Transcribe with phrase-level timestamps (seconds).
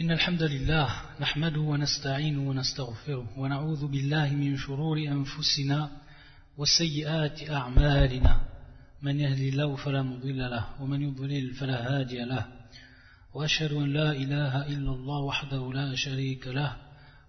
[0.00, 0.88] إن الحمد لله
[1.20, 5.90] نحمده ونستعينه ونستغفره ونعوذ بالله من شرور أنفسنا
[6.56, 8.40] وسيئات أعمالنا.
[9.02, 12.46] من يهدي الله فلا مضل له ومن يضلل فلا هادي له.
[13.34, 16.76] وأشهد أن لا إله إلا الله وحده لا شريك له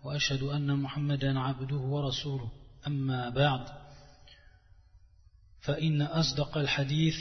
[0.04, 2.52] وأشهد أن محمدا عبده ورسوله.
[2.88, 3.66] أما بعد
[5.62, 7.16] فإن أصدق الحديث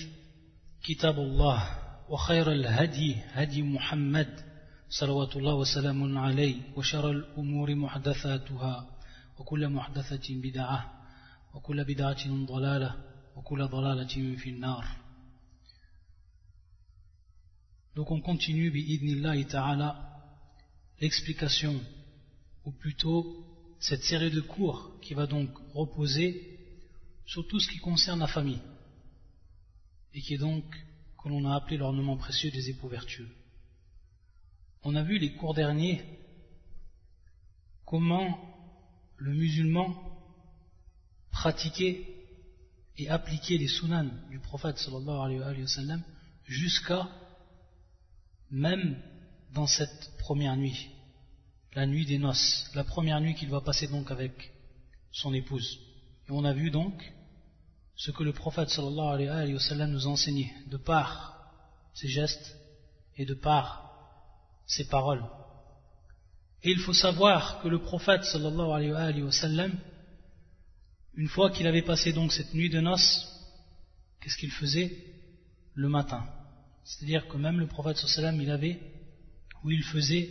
[0.84, 4.53] كتاب الله وخير الهدي هدي محمد
[4.93, 8.97] صلوات الله وسلام عليه وشر الأمور محدثاتها
[9.37, 10.79] وكل محدثة بدعة
[11.53, 12.95] وكل بدعة ضلالة
[13.35, 14.85] وكل ضلالة في النار
[17.95, 19.89] Donc on continue bi'idnillahi ta'ala
[21.01, 21.75] l'explication
[22.63, 23.45] ou plutôt
[23.79, 26.59] cette série de cours qui va donc reposer
[27.25, 28.61] sur tout ce qui concerne la famille
[30.13, 30.63] et qui est donc
[31.21, 33.29] que l'on a appelé l'ornement précieux des époux vertueux.
[34.84, 36.04] On a vu les cours derniers
[37.86, 38.38] comment
[39.16, 39.94] le musulman
[41.30, 42.06] pratiquait
[42.98, 46.02] et appliquait les sunan du prophète sallallahu alayhi wa sallam
[46.44, 47.08] jusqu'à
[48.50, 49.00] même
[49.52, 50.90] dans cette première nuit,
[51.74, 54.52] la nuit des noces, la première nuit qu'il va passer donc avec
[55.12, 55.80] son épouse.
[56.28, 57.12] Et on a vu donc
[57.96, 61.52] ce que le prophète sallallahu alayhi wa sallam nous a enseigné de par
[61.94, 62.56] ses gestes
[63.16, 63.83] et de par
[64.66, 65.24] ses paroles.
[66.62, 69.68] Et il faut savoir que le prophète sallallahu alayhi wa
[71.16, 73.28] une fois qu'il avait passé donc cette nuit de noces,
[74.20, 74.96] qu'est-ce qu'il faisait
[75.74, 76.24] Le matin?
[76.84, 78.80] C'est-à-dire que même le prophète sallallahu alayhi wa sallam, il avait,
[79.62, 80.30] où il faisait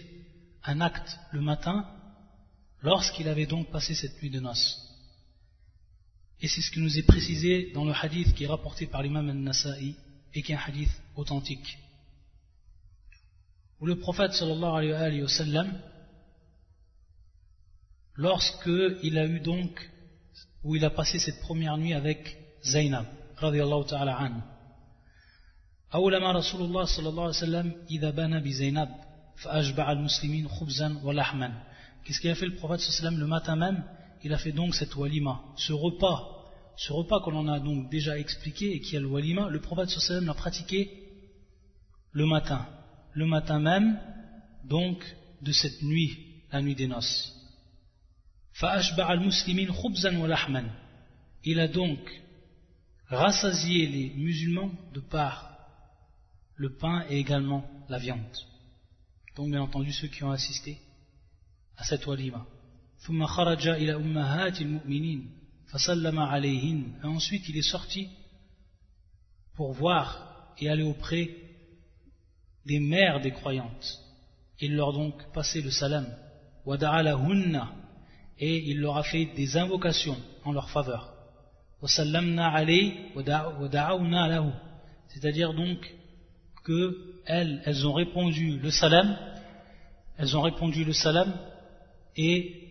[0.64, 1.88] un acte le matin,
[2.82, 4.80] lorsqu'il avait donc passé cette nuit de noces.
[6.42, 9.30] Et c'est ce qui nous est précisé dans le hadith qui est rapporté par l'imam
[9.30, 9.96] al-Nasa'i
[10.34, 11.78] et qui est un hadith authentique
[13.83, 15.73] où le prophète sallallahu alayhi wa sallam,
[18.15, 18.71] lorsque
[19.03, 19.91] il a eu donc,
[20.65, 23.07] où il a passé cette première nuit avec Zainab,
[23.37, 24.43] radiallahu ta'ala anhu.
[25.95, 28.89] أولما رسول الله صلى الله عليه وسلم إذا بان بزينب
[29.37, 31.63] فأشبع المسلمين خبزا ولحما
[32.05, 33.85] Qu'est-ce qu'il a fait le prophète sallam le matin même
[34.23, 36.45] Il a fait donc cette walima, ce repas,
[36.77, 39.89] ce repas qu'on en a donc déjà expliqué et qui est le walima, le prophète
[39.89, 40.91] sallam l'a pratiqué
[42.13, 42.67] le matin
[43.14, 44.00] le matin même,
[44.64, 45.04] donc,
[45.42, 47.34] de cette nuit, la nuit des noces.
[51.44, 52.00] Il a donc
[53.08, 55.58] rassasié les musulmans de par
[56.56, 58.38] le pain et également la viande.
[59.36, 60.80] Donc, bien entendu, ceux qui ont assisté
[61.76, 62.46] à cette walima.
[63.06, 63.16] Et
[67.06, 68.10] ensuite, il est sorti
[69.56, 71.43] pour voir et aller auprès
[72.66, 74.00] des mères des croyantes.
[74.60, 76.08] Il leur donc passé le salam,
[78.40, 81.14] et il leur a fait des invocations en leur faveur.
[85.08, 85.94] C'est-à-dire donc
[86.64, 89.18] que elles, elles ont répondu le salam,
[90.18, 91.34] elles ont répondu le salam
[92.16, 92.64] et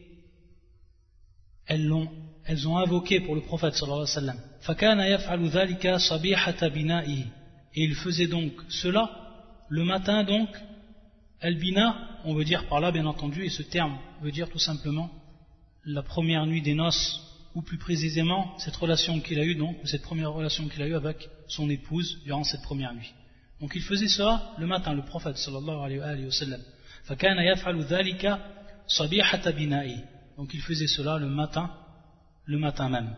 [1.67, 2.09] elles ont,
[2.45, 4.39] elles ont invoqué pour le prophète sallallahu alayhi sallam.
[7.75, 9.11] Et il faisait donc cela
[9.69, 10.49] le matin donc,
[11.41, 15.11] Albina, on veut dire par là bien entendu, et ce terme veut dire tout simplement
[15.85, 17.21] la première nuit des noces,
[17.55, 20.95] ou plus précisément cette relation qu'il a eue donc, cette première relation qu'il a eue
[20.95, 23.13] avec son épouse durant cette première nuit.
[23.61, 26.61] Donc il faisait cela le matin, le prophète sallallahu alayhi wa sallam.
[30.37, 31.71] Donc il faisait cela le matin,
[32.45, 33.15] le matin même.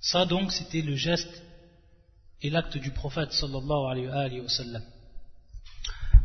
[0.00, 1.42] Ça donc c'était le geste
[2.40, 4.82] et l'acte du prophète sallallahu alayhi wa sallam.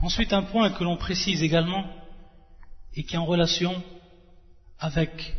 [0.02, 1.86] Ensuite, un point que l'on précise également
[2.96, 3.84] et qui est en relation
[4.80, 5.36] avec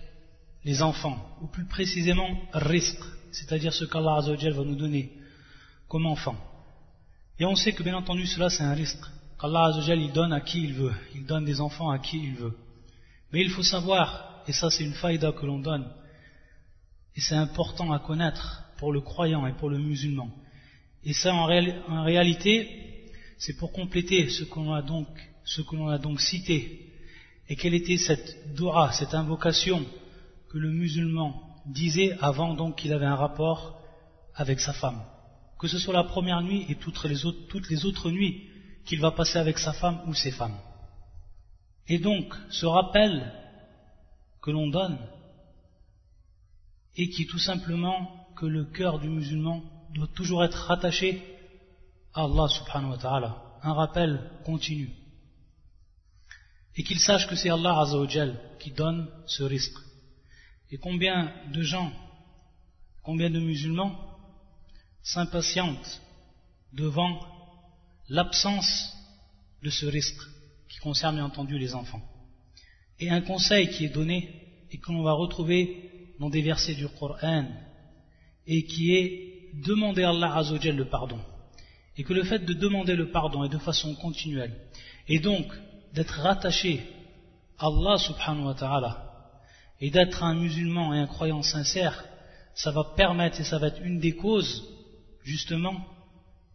[0.64, 5.12] les enfants, ou plus précisément risque, c'est-à-dire ce qu'Allah va nous donner
[5.88, 6.36] comme enfant.
[7.38, 9.04] Et on sait que bien entendu cela c'est un risque,
[9.41, 12.56] qu'Allah il donne à qui il veut, il donne des enfants à qui il veut.
[13.33, 15.86] Mais il faut savoir, et ça c'est une faïda que l'on donne,
[17.15, 20.30] et c'est important à connaître pour le croyant et pour le musulman.
[21.04, 22.88] Et ça en réalité,
[23.39, 26.93] c'est pour compléter ce que l'on a donc, cité.
[27.49, 29.85] Et quelle était cette dua, cette invocation
[30.51, 33.81] que le musulman disait avant donc qu'il avait un rapport
[34.35, 35.03] avec sa femme?
[35.59, 38.49] Que ce soit la première nuit et toutes les autres, toutes les autres nuits
[38.85, 40.59] qu'il va passer avec sa femme ou ses femmes.
[41.87, 43.33] Et donc, ce rappel
[44.43, 44.99] que l'on donne
[46.97, 49.63] et qui tout simplement que le cœur du musulman
[49.95, 51.38] doit toujours être rattaché
[52.24, 53.30] Allah subhanahu wa ta'ala,
[53.62, 54.91] un rappel continu.
[56.78, 59.78] et qu'il sache que c'est Allah Azzawajal qui donne ce risque.
[60.70, 61.91] Et combien de gens,
[63.03, 63.98] combien de musulmans
[65.03, 66.00] s'impatientent
[66.72, 67.18] devant
[68.09, 68.97] l'absence
[69.62, 70.22] de ce risque
[70.68, 72.03] qui concerne bien entendu les enfants.
[73.00, 76.88] Et un conseil qui est donné et que l'on va retrouver dans des versets du
[76.88, 77.47] Coran
[78.47, 81.20] et qui est demander à Allah Azzawajal le pardon
[81.97, 84.53] Et que le fait de demander le pardon est de façon continuelle
[85.08, 85.46] et donc
[85.94, 86.84] d'être rattaché
[87.59, 89.14] à Allah subhanahu wa ta'ala
[89.79, 92.03] et d'être un musulman et un croyant sincère,
[92.55, 94.67] ça va permettre et ça va être une des causes
[95.23, 95.85] justement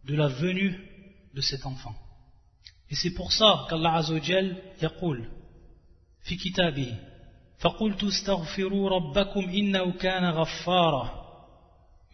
[0.05, 0.81] de la venue
[1.35, 1.95] de cet enfant.
[2.91, 5.29] Et c'est pour ça qu'Allah Azzawajal yaqul
[6.23, 6.95] fi kitabi
[7.59, 11.29] فقلت استغفروا ربكم إنه كان غفارا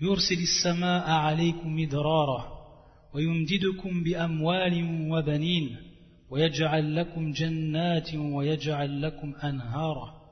[0.00, 2.57] يرسل السماء عليكم مدرارا
[3.14, 4.75] ويمددكم بأموال
[5.10, 5.76] وبنين
[6.31, 10.25] ويجعل لكم جنات ويجعل لكم أنهارا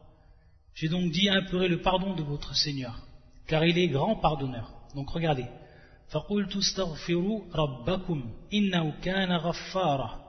[0.74, 2.94] J'ai donc dit implorez le pardon de votre Seigneur,
[3.46, 4.72] car il est grand pardonneur.
[4.94, 5.46] Donc regardez.
[6.12, 10.22] فقلت استغفروا ربكم إنه كان غفارا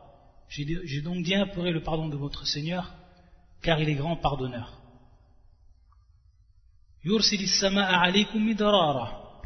[0.50, 2.94] J'ai donc dit implorer le pardon de votre Seigneur,
[3.64, 4.84] car il est grand pardonneur.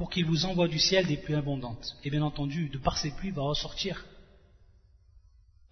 [0.02, 1.96] pour qu'il vous envoie du ciel des pluies abondantes.
[2.02, 4.04] Et bien entendu, de par ces pluies va ressortir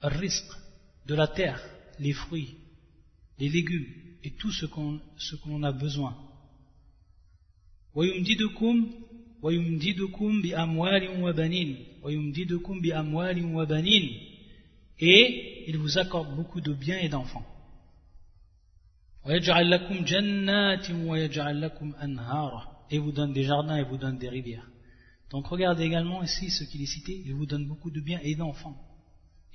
[0.03, 0.53] un risque
[1.07, 1.61] de la terre,
[1.99, 2.55] les fruits,
[3.41, 3.89] les légumes
[4.23, 6.17] et tout ce qu'on qu a besoin.
[15.01, 17.45] Et il vous accorde beaucoup de biens et d'enfants
[22.92, 24.68] Et vous donne des jardins et vous donne des rivières.
[25.32, 28.36] Donc regardez également ici ce qu'il est cité, il vous donne beaucoup de biens et
[28.36, 28.78] d'enfants.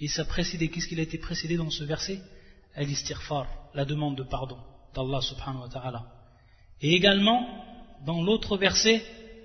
[0.00, 2.20] Et ça précédé, qu'est-ce qu'il a été précédé dans ce verset
[2.75, 4.58] Al-istighfar, la demande de pardon
[4.94, 6.06] d'Allah subhanahu wa ta'ala.
[6.81, 7.47] Et également,
[8.06, 9.05] dans l'autre verset,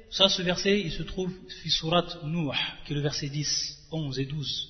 [0.10, 2.50] ça ce verset, il se trouve fi surat Nuh,
[2.86, 4.70] qui est le verset 10, 11 et 12.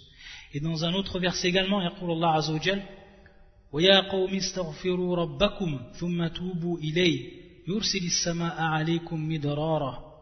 [0.54, 2.82] Et dans un autre verset également, يقول الله عز وجل
[3.72, 10.16] ويا قوم استغفروا ربكم ثم توبوا إليه يرسل السماء عليكم مدرارا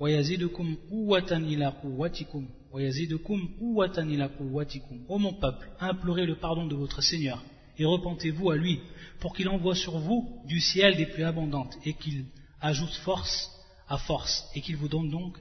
[0.00, 6.74] ويزيدكم قوة إلى قوتكم ويزيدكم قوة إلى قوتكم Ô mon peuple, implorez le pardon de
[6.74, 7.42] votre Seigneur
[7.78, 8.80] et repentez-vous à lui
[9.20, 12.24] pour qu'il envoie sur vous du ciel des pluies abondantes et qu'il
[12.60, 13.50] ajoute force
[13.88, 15.38] à force et qu'il vous donne donc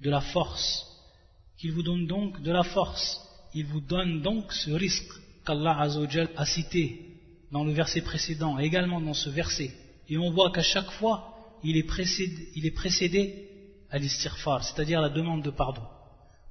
[0.00, 0.86] de la force
[1.58, 3.20] qu'il vous donne donc de la force
[3.54, 5.12] il vous donne donc ce risque
[5.46, 5.88] qu'Allah
[6.36, 7.14] a cité
[7.52, 9.70] dans le verset précédent et également dans ce verset.
[10.09, 12.73] Et on voit qu'à chaque fois, il est précédé, il
[13.91, 15.83] à l'istighfar, c'est-à-dire la demande de pardon.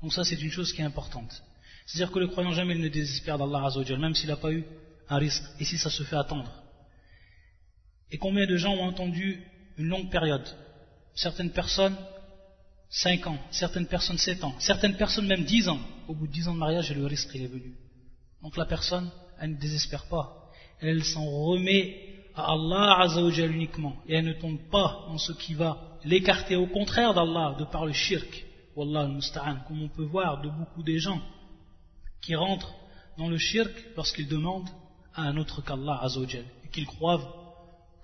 [0.02, 1.42] Donc ça, c'est une chose qui est importante.
[1.86, 4.64] C'est-à-dire que le croyant jamais ne désespère d'Allah Azzawajal, même s'il n'a pas eu
[5.08, 6.52] un risque, et si ça se fait attendre.
[8.10, 9.42] Et combien de gens ont entendu
[9.76, 10.46] une longue période?
[11.14, 11.96] Certaines personnes,
[12.90, 15.80] 5 ans, certaines personnes 7 ans, certaines personnes même 10 ans.
[16.06, 17.74] Au bout de 10 ans de mariage, le risque il est venu.
[18.42, 19.10] Donc la personne,
[19.40, 20.50] elle ne désespère pas.
[20.80, 23.96] Elle s'en remet à Allah Azzawajal uniquement.
[24.06, 27.84] Et elle ne tombe pas dans ce qui va l'écarter au contraire d'Allah, de par
[27.84, 28.44] le shirk.
[28.76, 29.56] Wallah al-musta'an.
[29.66, 31.20] Comme on peut voir de beaucoup des gens
[32.22, 32.72] qui rentrent
[33.16, 34.70] dans le shirk lorsqu'ils demandent
[35.14, 36.44] à un autre qu'Allah Azzawajal.
[36.64, 37.20] Et qu'ils croient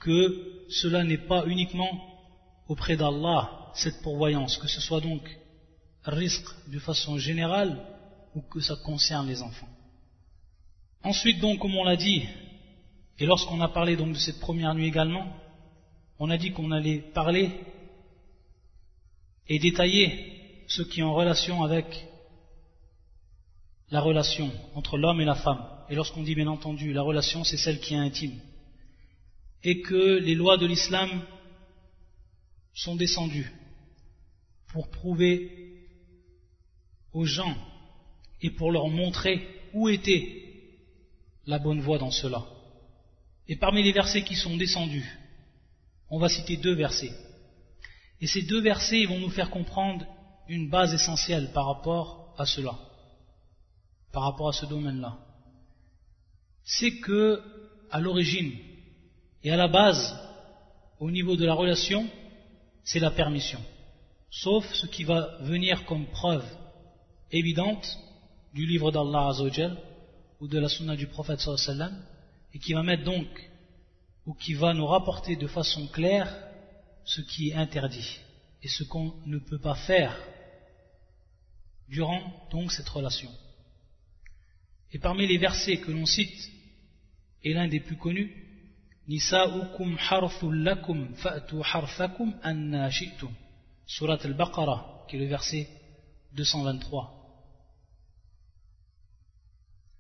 [0.01, 1.91] que cela n'est pas uniquement
[2.69, 5.23] auprès d'Allah cette pourvoyance, que ce soit donc
[6.05, 7.81] risque de façon générale
[8.35, 9.69] ou que ça concerne les enfants.
[11.03, 12.25] Ensuite donc, comme on l'a dit,
[13.19, 15.27] et lorsqu'on a parlé donc de cette première nuit également,
[16.19, 17.51] on a dit qu'on allait parler
[19.49, 22.07] et détailler ce qui est en relation avec
[23.91, 25.65] la relation entre l'homme et la femme.
[25.89, 28.41] Et lorsqu'on dit bien entendu la relation, c'est celle qui est intime.
[29.63, 31.23] Et que les lois de l'islam
[32.73, 33.53] sont descendues
[34.69, 35.87] pour prouver
[37.13, 37.57] aux gens
[38.43, 40.43] et pour leur montrer où était
[41.47, 42.45] la bonne voie dans cela.
[43.49, 45.19] Et parmi les versets qui sont descendus,
[46.09, 47.13] on va citer deux versets.
[48.21, 50.07] Et ces deux versets vont nous faire comprendre
[50.49, 52.79] une base essentielle par rapport à cela,
[54.13, 55.19] par rapport à ce domaine-là.
[56.65, 57.43] C'est que,
[57.91, 58.53] à l'origine
[59.43, 60.19] et à la base,
[61.01, 62.09] au niveau de la relation,
[62.83, 63.61] c'est la permission.
[64.31, 66.45] Sauf ce qui va venir comme preuve
[67.31, 67.99] évidente
[68.55, 69.77] du livre d'Allah Azzawajal
[70.41, 71.95] ou de la sunna du prophète sallam
[72.55, 73.51] et qui va mettre donc
[74.27, 76.33] ou qui va nous rapporter de façon claire
[77.05, 78.19] ce qui est interdit
[78.63, 80.17] et ce qu'on ne peut pas faire
[81.89, 83.31] durant donc cette relation.
[84.93, 86.51] Et parmi les versets que l'on cite
[87.43, 88.45] et l'un des plus connus
[89.07, 93.31] Nisa'ukum harthul lakum fa'tu harthakum anna shi'tum.
[93.87, 95.69] Surat al-Baqarah, qui est le verset
[96.33, 97.24] 223.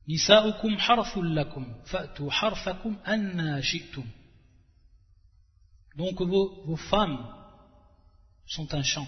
[0.06, 4.04] Nisa'ukum harthul lakum fa'tu harthakum anna shi'tum.
[5.96, 7.26] Donc vos, femmes
[8.46, 9.06] sont un champ.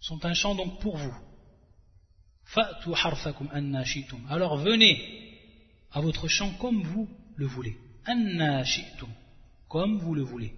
[0.00, 1.14] Sont un champ donc pour vous.
[2.44, 4.20] Fa'tu harthakum anna shi'tum.
[4.28, 4.96] Alors venez
[5.92, 7.76] à votre champ comme vous le voulez
[9.68, 10.52] comme vous le voulez.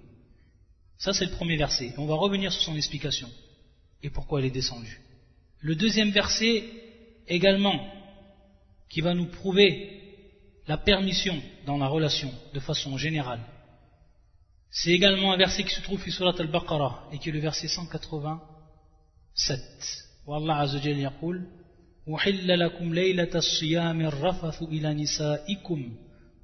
[0.99, 1.95] Ça, c'est le premier verset.
[1.97, 3.29] On va revenir sur son explication
[4.03, 5.01] et pourquoi elle est descendue.
[5.61, 6.65] Le deuxième verset,
[7.27, 7.75] également,
[8.90, 10.02] qui va nous prouver
[10.68, 13.42] la permission dans la relation de façon générale.
[14.72, 17.68] C'est également un verset qui se trouve sur Surat al-Baqarah et qui est le verset
[17.68, 19.60] 187.
[20.26, 21.48] Wallah Azzawajal yaqul
[22.08, 25.96] وحل لكم ليلة الصيام الرفث إلى نسائكم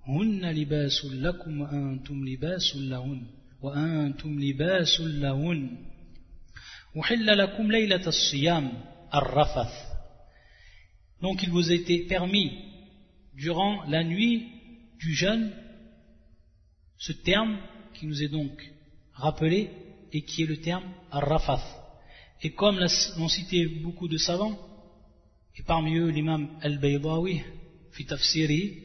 [0.07, 3.21] هن لباس لكم وأنتم لباس لهن
[3.61, 5.77] وأنتم لباس لهن
[6.95, 8.71] وحل لكم ليلة الصيام
[9.15, 9.73] الرفث
[11.22, 12.52] donc il vous a été permis
[13.34, 14.48] durant la nuit
[14.98, 15.52] du jeûne
[16.98, 17.58] ce terme
[17.94, 18.52] qui nous est donc
[19.12, 19.70] rappelé
[20.12, 21.64] et qui est le terme ar-rafath.
[22.42, 24.58] Et comme l'ont cité beaucoup de savants,
[25.56, 27.42] et parmi eux l'imam al-Baydawi,
[27.92, 28.82] fi tafsiri,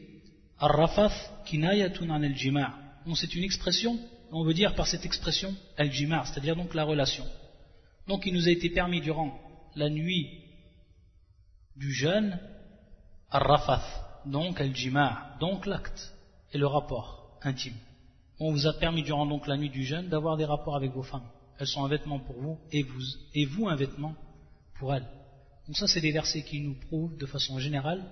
[0.58, 2.78] Ar-rafath kinayatun an al-jima'
[3.16, 3.98] c'est une expression,
[4.30, 7.24] on veut dire par cette expression al-jima' c'est-à-dire donc la relation.
[8.06, 9.38] Donc il nous a été permis durant
[9.74, 10.41] la nuit
[11.76, 12.38] du jeûne
[13.30, 16.14] ar-rafath, donc al-jima' donc l'acte
[16.52, 17.76] et le rapport intime.
[18.38, 21.02] On vous a permis durant donc la nuit du jeûne d'avoir des rapports avec vos
[21.02, 21.28] femmes.
[21.58, 23.02] Elles sont un vêtement pour vous et vous,
[23.34, 24.14] et vous un vêtement
[24.78, 25.06] pour elles.
[25.66, 28.02] Donc ça c'est des versets qui nous prouvent de façon générale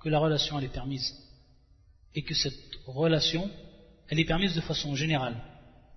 [0.00, 1.12] que la relation elle est permise
[2.14, 2.54] et que cette
[2.86, 3.48] relation,
[4.08, 5.36] elle est permise de façon générale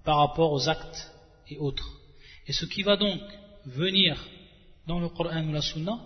[0.04, 1.12] par rapport aux actes
[1.50, 2.00] et autres.
[2.48, 3.22] Et ce qui va donc
[3.66, 4.24] venir
[4.88, 6.00] dans le Coran ou la Sunna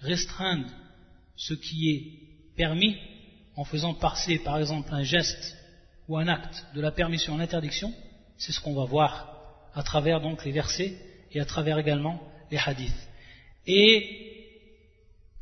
[0.00, 0.70] restreindre
[1.36, 2.96] ce qui est permis
[3.56, 5.56] en faisant passer par exemple un geste
[6.08, 7.92] ou un acte de la permission à l'interdiction,
[8.36, 9.30] c'est ce qu'on va voir
[9.74, 10.96] à travers donc les versets
[11.30, 13.08] et à travers également les hadiths.
[13.66, 14.30] Et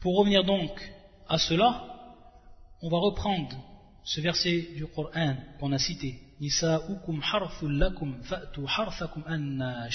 [0.00, 0.70] pour revenir donc
[1.28, 1.84] à cela,
[2.82, 3.56] on va reprendre
[4.04, 9.88] ce verset du Coran qu'on a cité, lakum fa'tu harfakum anna.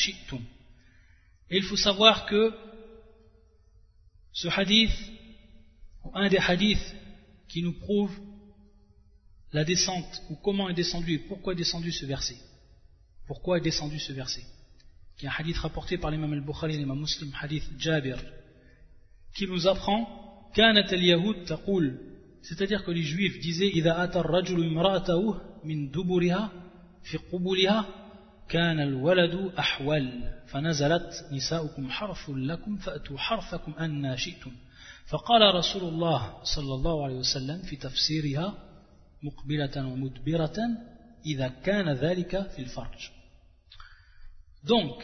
[1.50, 2.54] Et il faut savoir que
[4.33, 4.93] ce hadith,
[6.05, 6.95] ou un des hadiths
[7.49, 8.13] qui nous prouve
[9.53, 12.37] la descente, ou comment est descendu et pourquoi est descendu ce verset.
[13.27, 14.45] Pourquoi est descendu ce verset
[15.17, 18.19] Qui est un hadith rapporté par l'imam al-Bukhari et l'imam muslim, hadith Jabir,
[19.35, 21.99] qui nous apprend كانت اليهود تقول
[22.43, 26.53] c'est-à-dire que les juifs disaient إذا أتى الرجل امرأته من دبرها
[27.03, 28.02] في قبولها
[28.50, 34.52] كان الولد أحول فنزلت نساؤكم حرف لكم فأتوا حرفكم أن شئتم
[35.06, 38.54] فقال رسول الله صلى الله عليه وسلم في تفسيرها
[39.24, 40.58] مقبلة ومدبرة
[41.26, 43.10] إذا كان ذلك في الفرج
[44.66, 45.04] Donc,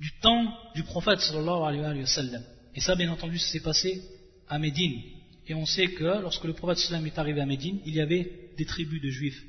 [0.00, 2.42] du temps du prophète sallallahu alayhi wa sallam,
[2.74, 4.02] et ça bien entendu s'est passé
[4.48, 5.00] à Médine,
[5.48, 8.50] Et on sait que lorsque le prophète sallam est arrivé à Médine, il y avait
[8.58, 9.40] des tribus de juifs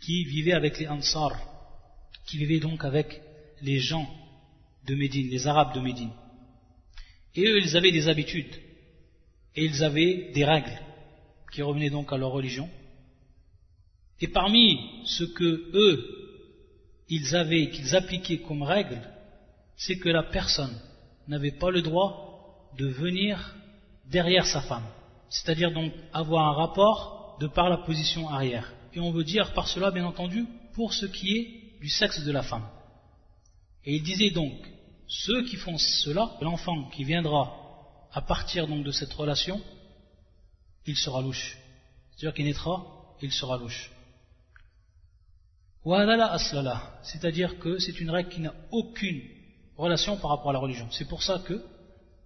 [0.00, 1.36] qui vivaient avec les Ansar,
[2.30, 3.20] qui vivaient donc avec
[3.62, 4.08] les gens
[4.86, 6.12] de Médine, les Arabes de Médine.
[7.34, 8.54] Et eux, ils avaient des habitudes,
[9.56, 10.80] et ils avaient des règles
[11.52, 12.68] qui revenaient donc à leur religion.
[14.20, 16.04] Et parmi ce que eux,
[17.08, 19.00] ils avaient, qu'ils appliquaient comme règle,
[19.76, 20.80] c'est que la personne
[21.26, 23.56] n'avait pas le droit de venir
[24.06, 24.86] derrière sa femme
[25.30, 28.72] c'est-à-dire donc avoir un rapport de par la position arrière.
[28.92, 30.44] Et on veut dire par cela, bien entendu,
[30.74, 32.66] pour ce qui est du sexe de la femme.
[33.84, 34.54] Et il disait donc,
[35.06, 37.56] ceux qui font cela, l'enfant qui viendra
[38.12, 39.60] à partir donc de cette relation,
[40.86, 41.58] il sera louche.
[42.10, 42.84] C'est-à-dire qu'il naîtra,
[43.22, 43.90] il sera louche.
[47.02, 49.22] C'est-à-dire que c'est une règle qui n'a aucune
[49.76, 50.88] relation par rapport à la religion.
[50.90, 51.64] C'est pour ça que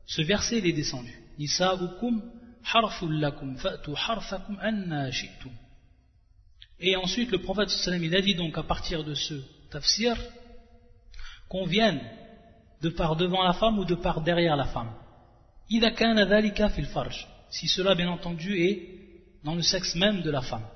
[0.06, 1.16] ce verset est descendu.
[6.86, 10.14] Et ensuite, le prophète il a dit donc à partir de ce tafsir
[11.48, 11.98] qu'on vienne
[12.82, 14.92] de par devant la femme ou de par derrière la femme.
[17.48, 18.88] Si cela, bien entendu, est
[19.44, 20.66] dans le sexe même de la femme.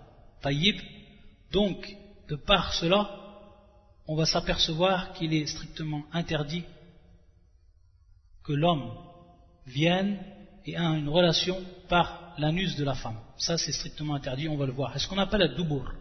[0.41, 0.81] Taïb.
[1.53, 1.95] Donc,
[2.31, 3.11] de par cela,
[4.07, 6.65] on va s'apercevoir qu'il est strictement interdit
[8.45, 8.95] que l'homme
[9.67, 10.25] vienne
[10.69, 11.59] et a une relation
[11.89, 13.19] par l'anus de la femme.
[13.39, 14.95] Ça, c'est strictement interdit, on va le voir.
[14.95, 15.95] est ce qu'on appelle ad-dubur.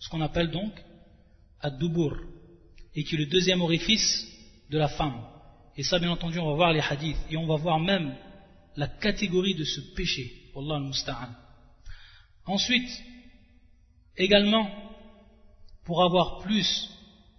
[0.00, 0.72] Ce qu'on appelle donc
[1.60, 2.16] ad-dubur.
[2.96, 4.26] Et qui est le deuxième orifice
[4.68, 5.22] de la femme.
[5.76, 7.18] Et ça, bien entendu, on va voir les hadiths.
[7.30, 8.16] Et on va voir même
[8.76, 10.50] la catégorie de ce péché.
[10.54, 11.28] Wallah al-musta'an.
[12.46, 12.90] Ensuite,
[14.16, 14.68] également,
[15.84, 16.90] pour avoir plus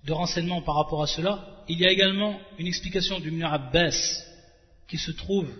[0.05, 4.23] de renseignements par rapport à cela, il y a également une explication du Ibn Abbas
[4.87, 5.51] qui se trouve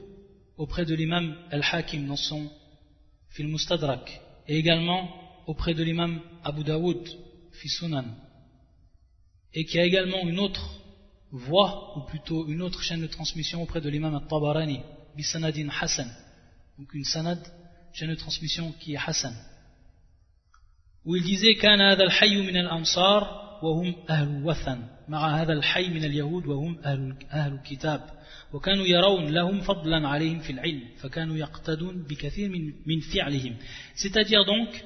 [0.61, 2.50] auprès de l'imam Al-Hakim dans son
[3.31, 5.11] film Mustadrak et également
[5.47, 7.09] auprès de l'imam Abu Daoud
[7.53, 8.05] fi Sunan
[9.55, 10.81] et qui a également une autre
[11.31, 14.81] voie ou plutôt une autre chaîne de transmission auprès de l'imam Al-Tabarani
[15.17, 16.11] bisanadin Hassan
[16.79, 17.41] donc une sanad
[17.93, 19.35] chaîne de transmission qui est Hassan
[21.05, 26.05] où il disait كان هذا الحي من الأنصار وهم أهل الوثن مع هذا الحي من
[26.05, 28.00] اليهود وهم أهل, أهل الكتاب
[28.53, 33.57] وكانوا يرون لهم فضلا عليهم في العلم فكانوا يقتدون بكثير من, من فعلهم
[33.95, 34.85] c'est-à-dire donc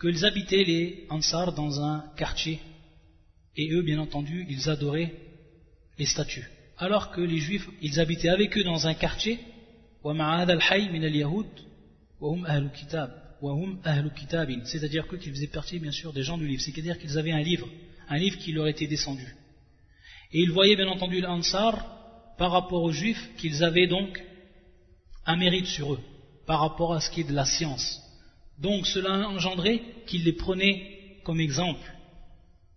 [0.00, 2.60] qu'ils habitaient les Ansar dans un quartier
[3.56, 5.14] et eux bien entendu ils adoraient
[5.98, 9.38] les statues alors que les juifs ils habitaient avec eux dans un quartier
[10.04, 11.48] ومع هذا الحي من اليهود
[12.20, 13.30] وهم أهل الكتاب
[14.64, 17.66] c'est-à-dire qu'ils faisaient partie bien sûr des gens du livre, c'est-à-dire qu'ils avaient un livre,
[18.09, 19.35] un livre qui leur était descendu.
[20.31, 21.85] Et ils voyaient bien entendu l'Ansar
[22.37, 24.21] par rapport aux Juifs qu'ils avaient donc
[25.25, 26.01] un mérite sur eux,
[26.45, 28.01] par rapport à ce qui est de la science.
[28.59, 31.91] Donc cela engendrait qu'ils les prenaient comme exemple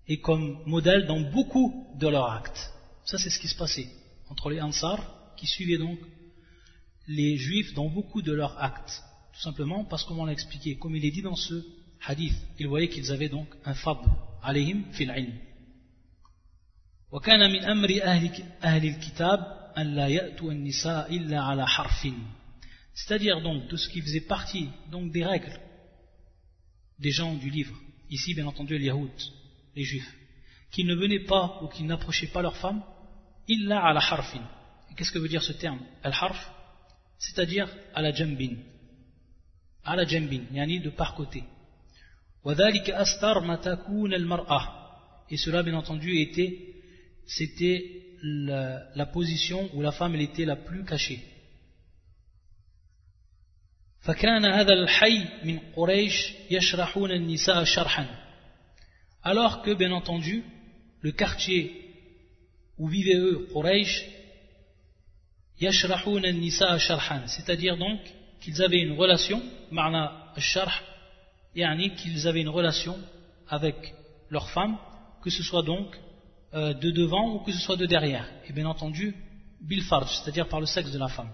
[0.06, 2.72] et comme modèle dans beaucoup de leurs actes.
[3.04, 3.88] Ça c'est ce qui se passait
[4.30, 5.98] entre les Ansar qui suivaient donc
[7.06, 9.02] les Juifs dans beaucoup de leurs actes.
[9.34, 11.64] Tout simplement parce qu'on l'a expliqué, comme il est dit dans ce
[12.06, 14.08] hadith, ils voyaient qu'ils avaient donc un fadl
[14.41, 15.33] alayhim fil ilm.
[17.11, 19.39] وكان من أمر أهل, أهل الكتاب
[19.77, 22.07] أن لا يأتوا النساء إلا على حرف
[22.95, 25.59] c'est-à-dire donc de ce qui faisait partie donc des règles
[26.99, 27.75] des gens du livre
[28.09, 29.11] ici bien entendu les Yahoud
[29.75, 30.13] les Juifs
[30.71, 32.83] qu'ils ne venaient pas ou qu'ils n'approchaient pas leurs femmes
[33.47, 34.43] illa ala harfin
[34.95, 36.51] qu'est-ce que veut dire ce terme al-harf
[37.19, 38.55] c'est-à-dire à la jambin
[39.85, 41.43] ala jambin, yani de par côté.
[45.30, 46.74] Et cela, bien entendu, était,
[47.26, 51.22] c'était la, la, position où la femme elle était la plus cachée.
[59.22, 60.44] Alors que, bien entendu,
[61.00, 61.84] le quartier
[62.78, 64.04] où vivaient eux, Quraysh,
[67.26, 68.00] c'est-à-dire donc
[68.40, 70.82] qu'ils avaient une relation, marna al-sharh,
[71.57, 72.97] yani qu'ils avaient une relation
[73.47, 73.93] avec
[74.29, 74.77] leur femme,
[75.21, 75.87] que ce soit donc
[76.53, 78.27] euh, de devant ou que ce soit de derrière.
[78.47, 79.15] Et bien entendu,
[79.61, 81.31] bil c'est-à-dire par le sexe de la femme.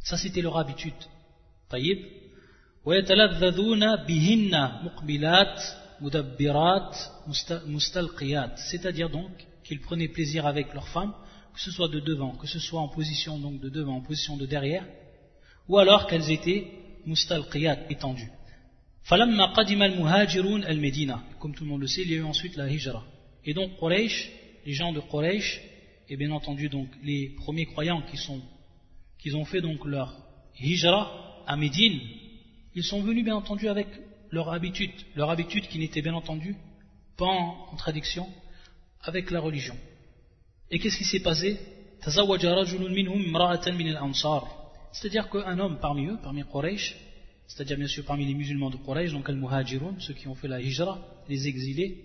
[0.00, 1.00] Ça c'était leur habitude.
[1.70, 1.98] طيب
[2.84, 5.62] ويتلذذون بهن مقبلات
[6.00, 6.96] مدبرات
[7.66, 9.30] mustalqiyat c'est-à-dire donc
[9.64, 11.14] qu'ils prenaient plaisir avec leur femme
[11.54, 14.36] que ce soit de devant que ce soit en position donc de devant en position
[14.36, 14.84] de derrière
[15.68, 16.66] ou alors qu'elles étaient
[17.06, 18.30] mustalqiyat, étendues.
[19.07, 21.23] Falamma qadima al-muhajirun al-Medina.
[21.39, 23.05] Comme tout le monde le sait, il y a eu ensuite la hijra.
[23.45, 24.29] Et donc Quraysh,
[24.65, 25.61] les gens de Quraysh,
[26.09, 30.13] et bien entendu donc les premiers croyants qui, ont fait leur
[30.59, 32.01] hijra à Médine,
[32.75, 33.87] ils sont venus bien entendu avec
[34.29, 36.57] leur habitude, leur habitude qui n'était bien entendu
[37.15, 38.27] pas en contradiction
[39.03, 39.77] avec la religion.
[40.69, 41.57] Et qu'est-ce qui s'est passé?
[44.91, 46.93] C'est-à-dire qu'un homme parmi eux, parmi Quraysh,
[47.47, 50.61] c'est-à-dire bien sûr parmi les musulmans de Quraysh, donc al-Muhajirun, ceux qui ont fait la
[50.61, 52.03] hijra, les exilés,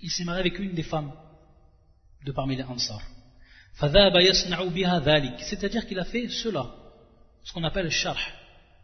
[0.00, 1.12] il s'est marié avec une des femmes
[2.24, 3.02] de parmi les Ansar.
[3.74, 6.70] C'est-à-dire qu'il a fait cela,
[7.44, 8.18] ce qu'on appelle le sharh,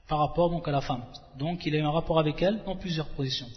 [0.09, 1.05] par rapport donc à la femme.
[1.38, 3.49] Donc il a eu un rapport avec elle dans plusieurs positions.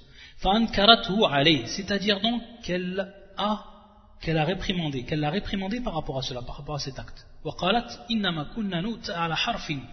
[0.41, 3.65] C'est-à-dire donc qu'elle a,
[4.21, 7.25] qu'elle a réprimandé, qu'elle l'a réprimandé par rapport à cela, par rapport à cet acte.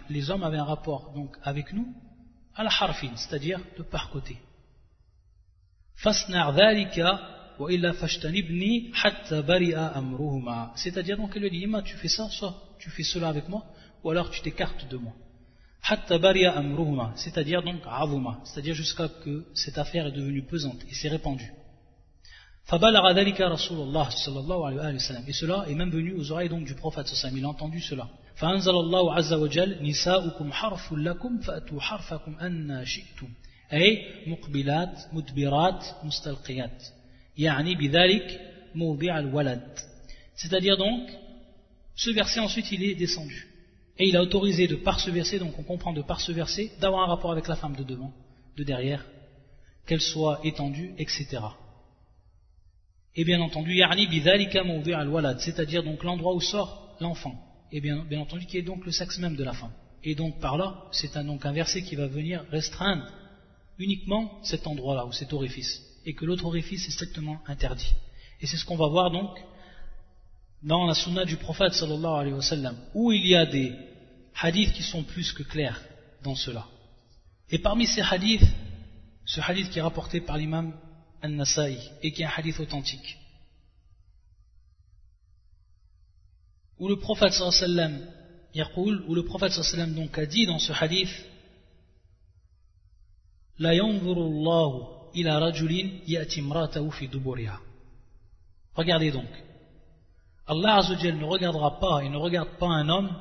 [0.09, 1.93] Les hommes avaient un rapport donc avec nous
[3.15, 4.37] c'est-à-dire de par côté.
[5.95, 6.55] Fasnar
[7.59, 7.93] wa illa
[9.03, 10.73] hatta bari'a amruhuma.
[10.75, 13.63] C'est-à-dire donc il lui dit, tu fais ça, ça, tu fais cela avec moi,
[14.03, 15.13] ou alors tu t'écartes de moi.
[15.89, 20.93] Hatta bari'a amruhuma, c'est-à-dire donc avuma, c'est-à-dire jusqu'à que cette affaire est devenue pesante et
[20.93, 21.51] s'est répandue.
[22.65, 25.23] Fabalagha dhalika Rasulullah sallallahu alayhi wa sallam.
[25.25, 27.39] Et cela est même venu aux oreilles donc du prophète sallallahu alayhi wa.
[27.39, 28.09] Il a entendu cela.
[28.36, 33.28] فأنزل الله عز وجل نساؤكم حرف لكم فأتوا حرفكم أن شئتم
[33.72, 36.84] أي مقبلات مدبرات مستلقيات
[37.38, 38.40] يعني بذلك
[38.74, 39.78] موضع الولد
[40.36, 41.10] c'est-à-dire donc
[41.94, 43.52] ce verset ensuite il est descendu
[43.98, 46.72] Et il a autorisé de par ce verset, donc on comprend de par ce verset,
[46.80, 48.12] d'avoir un rapport avec la femme de devant,
[48.56, 49.04] de derrière,
[49.86, 51.38] qu'elle soit étendue, etc.
[53.14, 53.80] Et bien entendu,
[55.38, 57.34] c'est-à-dire donc l'endroit où sort l'enfant.
[57.71, 59.73] Et bien, bien entendu, qui est donc le sexe même de la femme.
[60.03, 63.05] Et donc par là, c'est un, donc un verset qui va venir restreindre
[63.77, 65.81] uniquement cet endroit-là, ou cet orifice.
[66.05, 67.93] Et que l'autre orifice est strictement interdit.
[68.41, 69.37] Et c'est ce qu'on va voir donc
[70.63, 73.73] dans la sunna du prophète sallallahu alayhi wa sallam, où il y a des
[74.39, 75.81] hadiths qui sont plus que clairs
[76.23, 76.65] dans cela.
[77.49, 78.47] Et parmi ces hadiths,
[79.25, 80.73] ce hadith qui est rapporté par l'imam
[81.23, 83.17] An-Nasai et qui est un hadith authentique,
[86.79, 88.01] où le prophète sallam,
[88.75, 91.09] où le prophète sallam donc a dit dans ce hadith,
[93.59, 94.25] La yanzuru
[95.15, 96.43] ila rajulin ya'ti
[96.91, 97.59] fi duburiha.
[98.75, 99.29] Regardez donc.
[100.45, 103.11] Allah Azzawajal ne regardera pas, il ne regarde pas un homme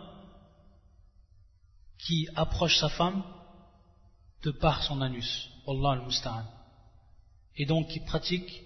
[1.98, 3.22] qui approche sa femme
[4.42, 5.48] de par son anus.
[5.66, 6.44] Allah al-Musta'an.
[7.56, 8.62] Et donc qui pratique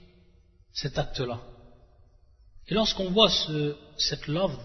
[0.73, 1.41] cet acte-là.
[2.67, 4.59] Et lorsqu'on voit ce, cette love,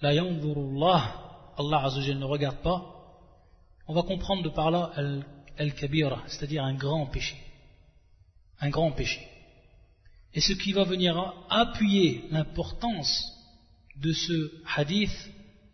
[0.00, 2.98] la Allah Azzawajal ne regarde pas,
[3.88, 4.92] on va comprendre de par là
[5.56, 7.36] al-kabira, c'est-à-dire un grand péché.
[8.60, 9.20] Un grand péché.
[10.34, 13.24] Et ce qui va venir appuyer l'importance
[13.96, 15.10] de ce hadith,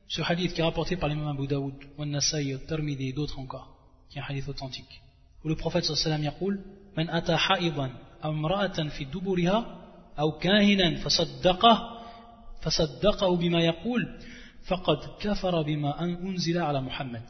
[0.08, 3.76] ce hadith qui est rapporté par l'imam Abu Daoud, Nasai, Tirmidhi et d'autres encore,
[4.08, 5.02] qui est un hadith authentique,
[5.44, 6.64] où le prophète sallallahu alayhi wa sallam
[6.96, 7.90] Man ata ha'idan,
[8.22, 9.66] amra'atan fi duburiha,
[10.16, 11.93] aw kahinan fasaddaqah,
[12.63, 14.19] فصدقه فصدقه بما يقول
[14.65, 17.23] فقد كفر بما أنزل على محمد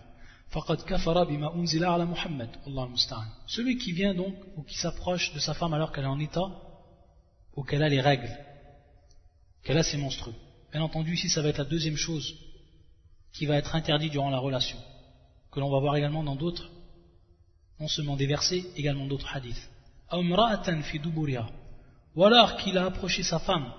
[0.49, 5.33] فقد كفر بما أنزل على محمد الله المستعان celui qui vient donc ou qui s'approche
[5.33, 6.49] de sa femme alors qu'elle est en état
[7.59, 8.31] ou qu'elle a les règles,
[9.63, 10.35] qu'elle a ses monstrueux.
[10.71, 12.35] Bien entendu, ici, ça va être la deuxième chose
[13.33, 14.77] qui va être interdite durant la relation,
[15.51, 16.69] que l'on va voir également dans d'autres,
[17.81, 19.69] non seulement des versets, également d'autres hadiths.
[22.15, 23.73] Ou alors qu'il a approché sa femme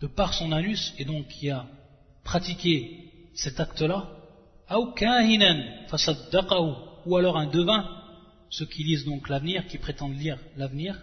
[0.00, 1.66] de par son anus, et donc qui a
[2.24, 4.10] pratiqué cet acte-là,
[7.06, 7.88] ou alors un devin,
[8.50, 11.00] ceux qui lisent donc l'avenir, qui prétendent lire l'avenir,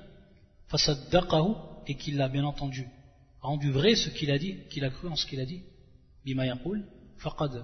[1.87, 2.87] et qu'il l'a bien entendu
[3.41, 5.61] rendu vrai ce qu'il a dit, qu'il a cru en ce qu'il a dit,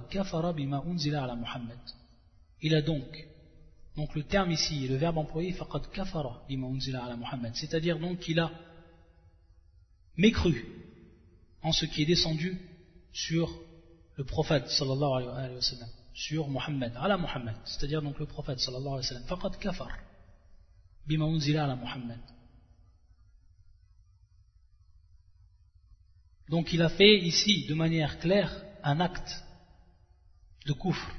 [0.10, 1.80] kafara bima ala Muhammad.
[2.62, 3.28] Il a donc,
[3.96, 5.56] donc le terme ici, le verbe employé,
[5.94, 6.68] kafara bima
[7.02, 8.52] ala Muhammad, c'est-à-dire donc qu'il a
[10.18, 10.66] mécru
[11.62, 12.60] en ce qui est descendu
[13.12, 13.50] sur
[14.16, 19.58] le prophète sur Muhammad, ala Muhammad, c'est-à-dire donc le prophète sallallahu alayhi wa sallam, faqad
[19.58, 19.98] kafar
[21.08, 22.20] bima unzila ala Muhammad.
[26.50, 28.52] Donc il a fait ici, de manière claire,
[28.84, 29.44] un acte
[30.66, 31.12] de coufre,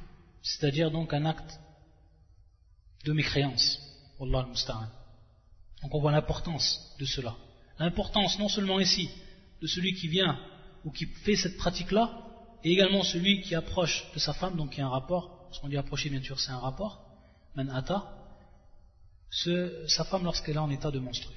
[0.43, 1.59] c'est-à-dire donc un acte
[3.05, 3.79] de mécréance.
[4.21, 4.47] Allah
[5.83, 7.35] Donc on voit l'importance de cela.
[7.79, 9.09] L'importance non seulement ici
[9.61, 10.39] de celui qui vient
[10.85, 12.27] ou qui fait cette pratique-là,
[12.65, 15.61] et également celui qui approche de sa femme, donc il y a un rapport, ce
[15.61, 17.01] qu'on dit approcher bien sûr c'est un rapport,
[17.55, 18.17] manata,
[19.31, 21.37] sa femme lorsqu'elle est en état de monstruer.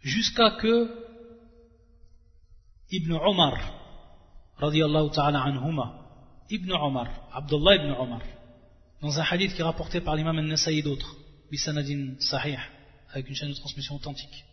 [0.00, 0.90] Jusqu'à que
[2.90, 3.54] Ibn Omar,
[4.56, 5.98] radiallahu ta'ala anhuma,
[6.50, 8.20] Ibn Omar, Abdullah ibn Omar,
[9.00, 11.16] dans un hadith qui est rapporté par l'imam al-Nasai et d'autres,
[11.50, 12.58] bisanadin sahih,
[13.12, 14.44] avec une chaîne de transmission authentique,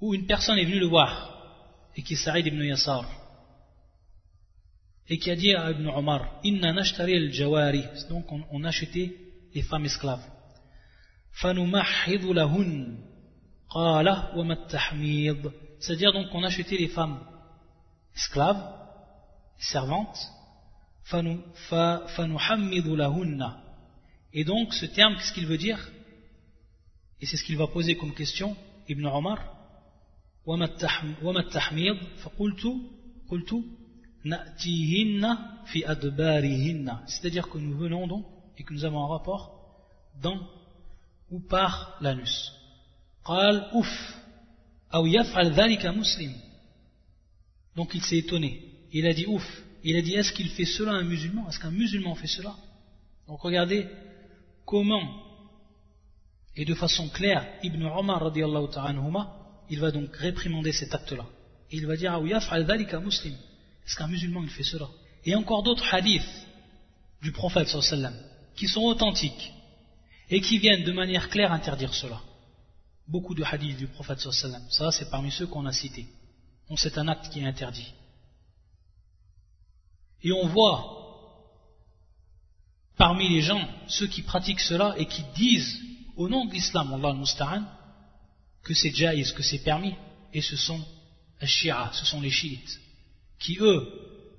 [0.00, 1.39] où une personne est venue le voir,
[1.99, 3.05] et qui est Saïd ibn Yassar,
[5.07, 9.15] et qui a dit à Ibn Omar, Inna nashtari al-jawari, donc on, on achetait
[9.53, 10.25] les femmes esclaves.
[11.41, 12.97] فنمحض لهن
[13.69, 17.19] قال وما التحميض c'est-à-dire donc on achetait les femmes
[18.15, 18.63] esclaves,
[19.59, 20.17] servantes,
[24.33, 25.91] et donc ce terme, qu'est-ce qu'il veut dire
[27.21, 28.57] Et c'est ce qu'il va poser comme question,
[28.89, 29.58] Ibn Omar.
[37.07, 38.25] C'est-à-dire que nous venons donc
[38.57, 39.43] et que nous avons un rapport
[40.21, 40.39] dans
[41.31, 42.51] ou par l'anus.
[43.25, 44.15] قال أف
[44.93, 46.35] أو يفعل ذلك مسلم
[47.75, 48.61] donc il s'est étonné.
[48.93, 49.45] Il a dit ouf.
[49.83, 52.55] Il a dit est-ce qu'il fait cela un musulman Est-ce qu'un musulman fait cela
[53.27, 53.87] Donc regardez
[54.65, 55.23] comment
[56.55, 59.38] et de façon claire Ibn Omar radiallahu ta'ala
[59.70, 61.24] il va donc réprimander cet acte-là.
[61.70, 63.34] Et il va dire ah muslim.
[63.86, 64.88] Est-ce qu'un musulman il fait cela?
[65.24, 66.46] Et encore d'autres hadiths
[67.22, 68.14] du prophète sallam
[68.56, 69.52] qui sont authentiques
[70.28, 72.20] et qui viennent de manière claire interdire cela.
[73.06, 74.62] Beaucoup de hadiths du prophète sallam.
[74.70, 76.08] Ça c'est parmi ceux qu'on a cités.
[76.68, 77.92] Donc c'est un acte qui est interdit.
[80.22, 80.96] Et on voit
[82.96, 85.80] parmi les gens ceux qui pratiquent cela et qui disent
[86.16, 87.64] au nom de l'islam, Allah al
[88.62, 89.94] que c'est jaïs, que c'est permis,
[90.32, 90.80] et ce sont
[91.40, 92.80] les ce sont les chiites,
[93.38, 93.88] qui eux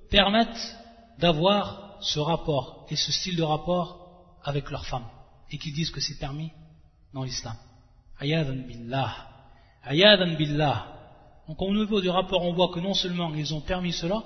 [0.10, 0.78] permettent
[1.18, 5.08] d'avoir ce rapport et ce style de rapport avec leurs femmes,
[5.52, 6.52] et qui disent que c'est permis
[7.14, 7.56] dans l'islam.
[8.20, 9.30] Ayadan billah.
[9.84, 10.88] Ayadan billah.
[11.48, 14.24] Donc au niveau du rapport, on voit que non seulement ils ont permis cela,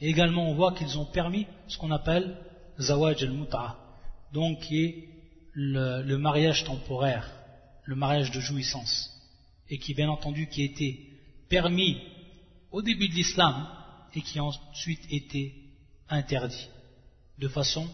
[0.00, 2.36] et également on voit qu'ils ont permis ce qu'on appelle
[2.78, 3.76] zawaj al-mut'a,
[4.32, 5.08] donc qui est
[5.52, 7.28] le, mariage temporaire,
[7.84, 9.10] le mariage de jouissance,
[9.70, 11.10] et qui bien entendu qui été
[11.48, 11.98] permis
[12.70, 13.68] au début de l'islam
[14.14, 15.54] et qui a ensuite été
[16.08, 16.68] interdit
[17.38, 17.88] de façon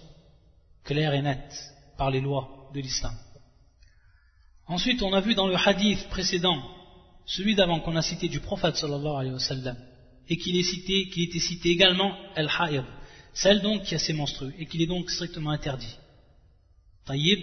[0.84, 1.54] claire et nette
[1.96, 3.14] par les lois de l'islam.
[4.66, 6.62] Ensuite, on a vu dans le hadith précédent,
[7.26, 9.76] celui d'avant qu'on a cité du prophète sallallahu alayhi wa sallam,
[10.28, 12.84] et qu'il est cité, qui était cité également al-ha'id,
[13.34, 15.96] celle donc qui a ses menstrues, et qu'il est donc strictement interdit.
[17.04, 17.40] Taïb.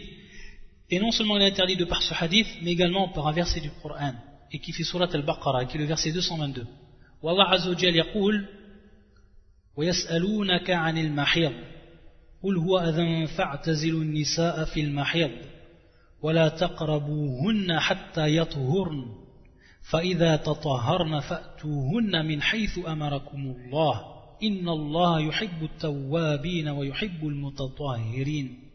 [0.92, 3.62] Et non seulement il est interdit de par ce hadith, mais également par un verset
[3.62, 4.14] du Coran,
[4.52, 6.68] et qui fait surat al-Baqarah, qui est le verset 222.
[7.24, 8.46] والله عز وجل يقول
[9.78, 11.54] ويسألونك عن المحيض
[12.44, 15.32] قل هو أذى فاعتزلوا النساء في المحيض
[16.22, 19.06] ولا تقربوهن حتى يطهرن
[19.92, 24.02] فإذا تطهرن فأتوهن من حيث أمركم الله
[24.44, 28.71] إن الله يحب التوابين ويحب المتطهرين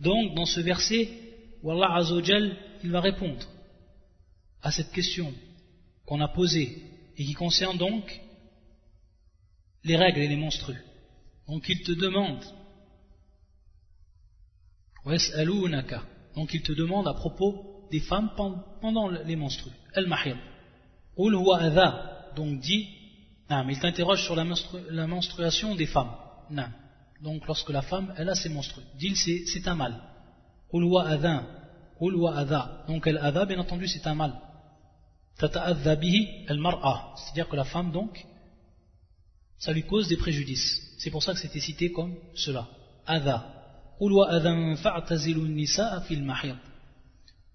[0.00, 1.08] Donc, dans ce verset,
[1.62, 3.46] Wallah Azzawajal, il va répondre
[4.62, 5.32] à cette question
[6.06, 6.82] qu'on a posée
[7.16, 8.20] et qui concerne donc
[9.84, 10.82] les règles et les monstrues.
[11.48, 12.44] Donc, il te demande
[16.34, 18.30] donc il te demande à propos des femmes
[18.80, 19.72] pendant les menstrues.
[19.94, 20.36] El-Mahir.
[22.36, 22.88] Donc dit,
[23.50, 26.14] il t'interroge sur la, menstruation des femmes
[27.20, 28.82] donc lorsque la femme, elle a ses menstrues.
[28.96, 30.00] Dil, c'est un mal.
[30.72, 31.44] Ulwa adha.
[32.00, 32.84] Ulwa adha.
[32.86, 34.40] Donc el adha, bien entendu, c'est un mal.
[35.38, 37.14] Tata'adha bihi el mar'a.
[37.16, 38.24] C'est-à-dire que la femme, donc,
[39.58, 40.96] ça lui cause des préjudices.
[40.98, 42.68] C'est pour ça que c'était cité comme cela.
[43.06, 43.54] Adha.
[44.00, 46.56] Ulwa adha fa'tazilu nisa'a fil mahir.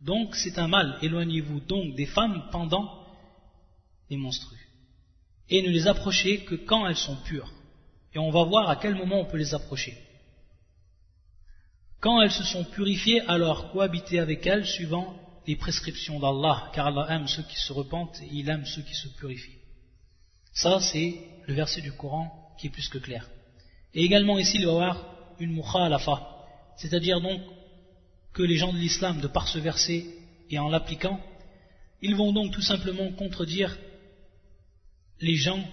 [0.02, 0.98] Donc c'est un mal.
[1.02, 3.06] Éloignez-vous donc des femmes pendant
[4.10, 4.70] les menstrues.
[5.50, 7.52] Et ne les approchez que quand elles sont pures.
[8.14, 9.98] Et on va voir à quel moment on peut les approcher.
[12.00, 15.16] Quand elles se sont purifiées, alors cohabiter avec elles suivant
[15.48, 18.94] les prescriptions d'Allah, car Allah aime ceux qui se repentent et il aime ceux qui
[18.94, 19.60] se purifient.
[20.54, 21.16] Ça, c'est
[21.48, 23.30] le verset du Coran qui est plus que clair.
[23.94, 25.06] Et également ici, il va y avoir
[25.40, 26.46] une mukhalafa,
[26.78, 27.42] c'est-à-dire donc
[28.34, 30.06] que les gens de l'islam, de par ce verset
[30.50, 31.20] et en l'appliquant,
[32.02, 33.78] ils vont donc tout simplement contredire
[35.20, 35.64] les gens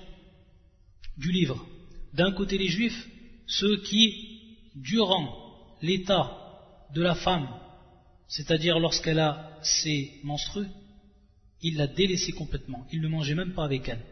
[1.17, 1.67] du livre,
[2.15, 3.09] d'un côté les juifs,
[3.47, 5.35] ceux qui, durant
[5.83, 6.37] l'état
[6.95, 7.49] de la femme,
[8.29, 10.69] c'est-à-dire lorsqu'elle a ses menstrues,
[11.63, 14.05] ils la délaissaient complètement, ils ne mangeaient même pas avec elle.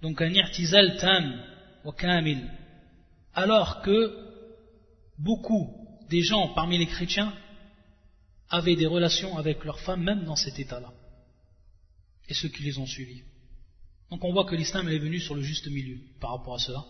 [0.00, 1.44] Donc un irtizal tam
[1.84, 2.50] wa kamil.
[3.34, 4.12] Alors que
[5.18, 5.70] beaucoup
[6.10, 7.32] des gens parmi les chrétiens
[8.50, 10.92] avaient des relations avec leurs femmes même dans cet état-là.
[12.28, 13.22] Et ceux qui les ont suivis.
[14.10, 16.84] Donc on voit que l'islam est venu sur le juste milieu par rapport à cela.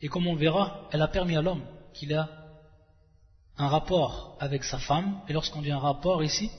[0.00, 1.62] Et comme on le verra, elle a permis à l'homme
[1.94, 2.28] qu'il a
[3.56, 5.20] un rapport avec sa femme.
[5.28, 6.50] Et lorsqu'on dit un rapport ici,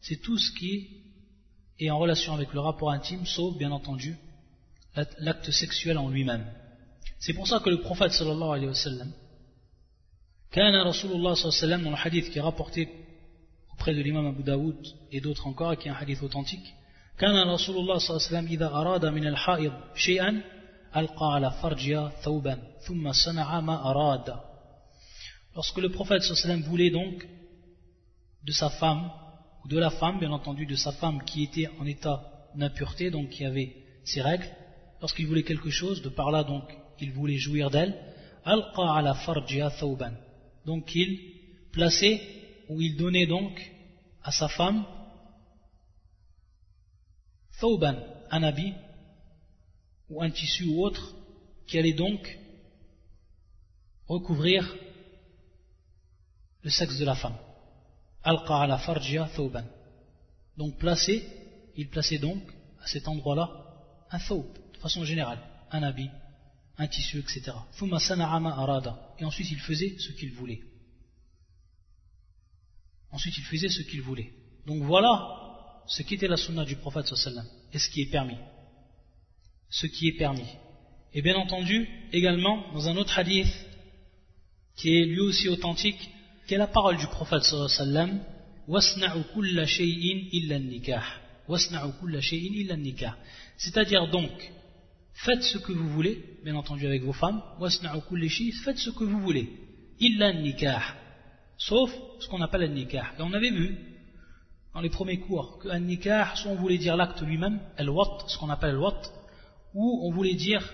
[0.00, 1.04] c'est tout ce qui
[1.78, 4.16] est en relation avec le rapport intime, sauf bien entendu
[5.18, 6.46] l'acte sexuel en lui-même.
[7.18, 9.12] C'est pour ça que le prophète sallallahu alayhi wa sallam,
[10.50, 12.88] Kana Rasulullah sallallahu alayhi wa sallam, dans le hadith qui est rapporté
[13.72, 14.76] auprès de l'imam Abu Daoud
[15.10, 16.74] et d'autres encore, qui est un hadith authentique,
[17.18, 20.42] Kana Rasulullah sallallahu alayhi wa sallam, إذا أراد من الحائض شيئا
[25.55, 26.23] Lorsque le prophète
[26.65, 27.27] voulait donc
[28.43, 29.11] de sa femme,
[29.63, 32.23] ou de la femme, bien entendu, de sa femme qui était en état
[32.55, 34.49] d'impureté, donc qui avait ses règles,
[35.01, 36.63] lorsqu'il voulait quelque chose, de par là donc
[36.99, 37.95] il voulait jouir d'elle,
[40.65, 41.19] donc il
[41.71, 42.21] plaçait
[42.67, 43.59] ou il donnait donc
[44.23, 44.85] à sa femme
[47.59, 47.95] thawban,
[48.31, 48.73] un habit
[50.09, 51.13] ou un tissu ou autre
[51.67, 52.37] qui allait donc
[54.07, 54.75] recouvrir
[56.63, 57.37] le sexe de la femme.
[58.23, 59.65] Alqa ala farjia thawban.
[60.57, 61.25] Donc placé,
[61.75, 62.41] il plaçait donc
[62.81, 63.47] à cet endroit-là
[64.11, 65.39] un thawb, de façon générale,
[65.71, 66.09] un habit,
[66.77, 67.51] un tissu, etc.
[67.79, 69.13] arada.
[69.19, 70.61] Et ensuite il faisait ce qu'il voulait.
[73.11, 74.33] Ensuite il faisait ce qu'il voulait.
[74.65, 78.37] Donc voilà ce qui était la sunna du prophète sallallahu et ce qui est permis
[79.69, 80.47] ce qui est permis.
[81.13, 83.53] Et bien entendu, également, dans un autre hadith,
[84.75, 86.09] qui est lui aussi authentique,
[86.47, 88.21] qui est la parole du prophète sallallahu
[93.57, 94.51] c'est-à-dire donc,
[95.13, 99.49] faites ce que vous voulez, bien entendu avec vos femmes, faites ce que vous voulez,
[99.99, 100.83] illa nikah,
[101.57, 103.13] sauf ce qu'on appelle un nikah.
[103.17, 103.75] Et on avait vu
[104.75, 108.37] dans les premiers cours que un nikah, soit on voulait dire l'acte lui-même, el-wat, ce
[108.37, 109.01] qu'on appelle el-wat,
[109.73, 110.73] ou on voulait dire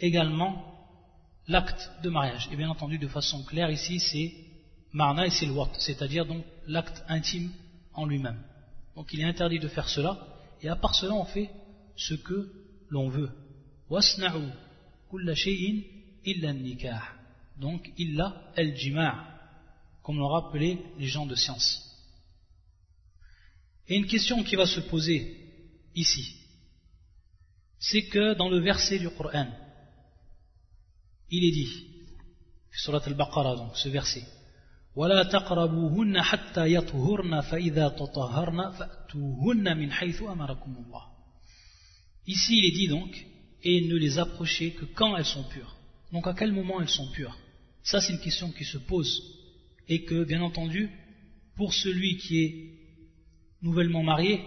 [0.00, 0.64] également
[1.46, 2.48] l'acte de mariage.
[2.52, 4.32] Et bien entendu, de façon claire, ici, c'est
[4.92, 7.50] marna et c'est le c'est-à-dire donc l'acte intime
[7.94, 8.42] en lui-même.
[8.96, 10.18] Donc il est interdit de faire cela,
[10.60, 11.50] et à part cela, on fait
[11.96, 12.50] ce que
[12.88, 13.30] l'on veut.
[16.24, 17.02] Illa nikah.
[17.58, 19.38] Donc, illa el-jima'
[20.02, 21.84] comme l'ont rappelé les gens de science.
[23.88, 25.36] Et une question qui va se poser
[25.94, 26.37] ici,
[27.79, 29.47] c'est que dans le verset du Coran,
[31.29, 31.87] il est dit,
[32.71, 34.23] surat al-Baqarah donc, ce verset,
[34.95, 41.03] ولا تقربوهن حتى يطهرن فإذا تطهرن فأتوهن من حيث أمركم الله.
[42.27, 43.25] Ici il est dit donc,
[43.63, 45.75] et ne les approchez que quand elles sont pures.
[46.11, 47.35] Donc à quel moment elles sont pures
[47.81, 49.21] Ça c'est une question qui se pose.
[49.89, 50.89] Et que, bien entendu,
[51.55, 52.73] pour celui qui est
[53.61, 54.41] nouvellement marié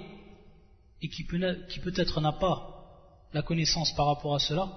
[1.02, 2.79] et qui peut-être n'a pas
[3.33, 4.69] la connaissance par rapport à cela,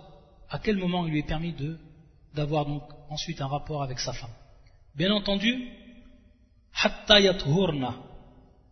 [0.49, 1.55] à quel moment il lui est permis
[2.35, 4.31] d'avoir donc ensuite un rapport avec sa femme.
[4.95, 5.69] Bien entendu,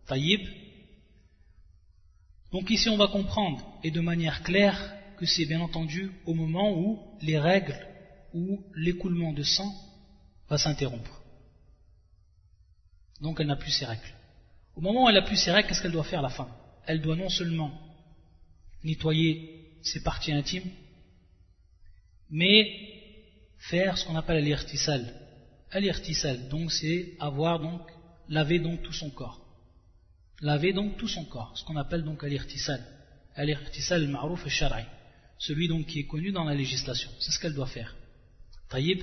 [0.07, 0.41] tayyib.
[2.51, 4.77] Donc ici on va comprendre et de manière claire
[5.17, 7.77] que c'est bien entendu au moment où les règles
[8.33, 9.73] ou l'écoulement de sang
[10.49, 11.21] va s'interrompre.
[13.21, 14.13] Donc elle n'a plus ses règles.
[14.75, 16.51] Au moment où elle n'a plus ses règles, qu'est-ce qu'elle doit faire la femme?
[16.85, 17.71] Elle doit non seulement
[18.83, 20.69] nettoyer ses parties intimes,
[22.29, 22.67] mais
[23.59, 25.13] faire ce qu'on appelle l'irtisal.
[25.75, 27.81] L'irtisal, donc c'est avoir donc
[28.29, 29.39] laver donc tout son corps.
[30.41, 32.83] Laver donc tout son corps, ce qu'on appelle donc l'irtisal.
[33.37, 34.85] L'irtisal al-ma'rouf al-shar'i.
[35.39, 37.09] Celui donc qui est connu dans la législation.
[37.19, 37.95] C'est ce qu'elle doit faire.
[38.69, 39.01] Taïb.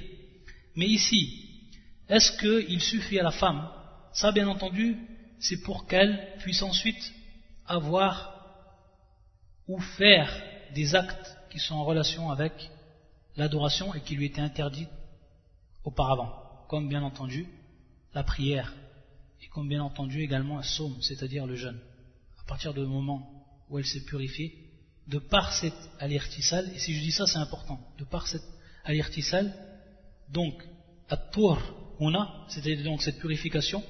[0.77, 1.69] Mais ici,
[2.09, 3.69] est-ce qu'il suffit à la femme?
[4.13, 4.97] Ça, bien entendu,
[5.41, 7.13] c'est pour qu'elle puisse ensuite
[7.67, 8.15] avoir
[9.67, 10.31] ou faire
[10.75, 12.53] des actes qui sont en relation avec
[13.37, 14.89] l'adoration et qui lui étaient interdits
[15.85, 16.33] auparavant,
[16.69, 17.47] comme bien entendu
[18.15, 18.73] la prière
[19.43, 21.81] et comme bien entendu également un psaume, c'est-à-dire le jeûne.
[22.41, 24.67] À partir du moment où elle s'est purifiée,
[25.07, 28.45] de par cette alertisal, et si je dis ça c'est important, de par cette
[28.85, 29.55] alertisal,
[30.29, 30.55] donc,
[31.09, 31.59] at-tour,
[32.49, 33.83] c'est-à-dire donc cette purification,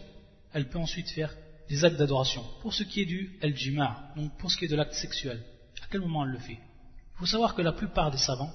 [0.52, 1.34] elle peut ensuite faire
[1.68, 2.44] des actes d'adoration.
[2.60, 3.54] Pour ce qui est du el
[4.16, 5.42] donc pour ce qui est de l'acte sexuel,
[5.82, 6.58] à quel moment elle le fait?
[7.19, 8.51] faut savoir que la plupart des savants,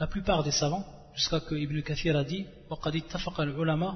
[0.00, 0.84] la plupart des savants,
[1.14, 3.94] jusqu'à que Ibn Kathir a dit, وقد اتفق العلماء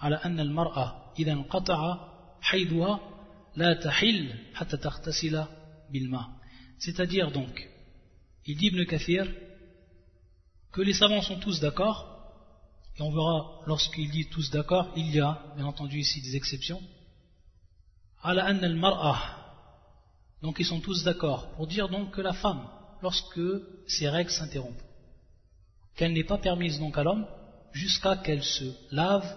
[0.00, 2.08] على أن المرأة إذا انقطع
[2.40, 3.00] حيضها
[3.56, 5.44] لا تحل حتى تغتسل
[5.90, 6.28] بالماء.
[6.78, 7.68] C'est-à-dire donc,
[8.46, 9.26] il dit Ibn Kathir
[10.72, 12.12] que les savants sont tous d'accord
[12.98, 16.80] et on verra, lorsqu'il dit tous d'accord, il y a, bien entendu ici, des exceptions.
[20.42, 22.68] Donc ils sont tous d'accord pour dire donc que la femme,
[23.01, 23.39] lorsque
[23.87, 24.81] ses règles s'interrompent,
[25.95, 27.27] qu'elle n'est pas permise donc à l'homme
[27.73, 29.27] jusqu'à qu'elle se lave,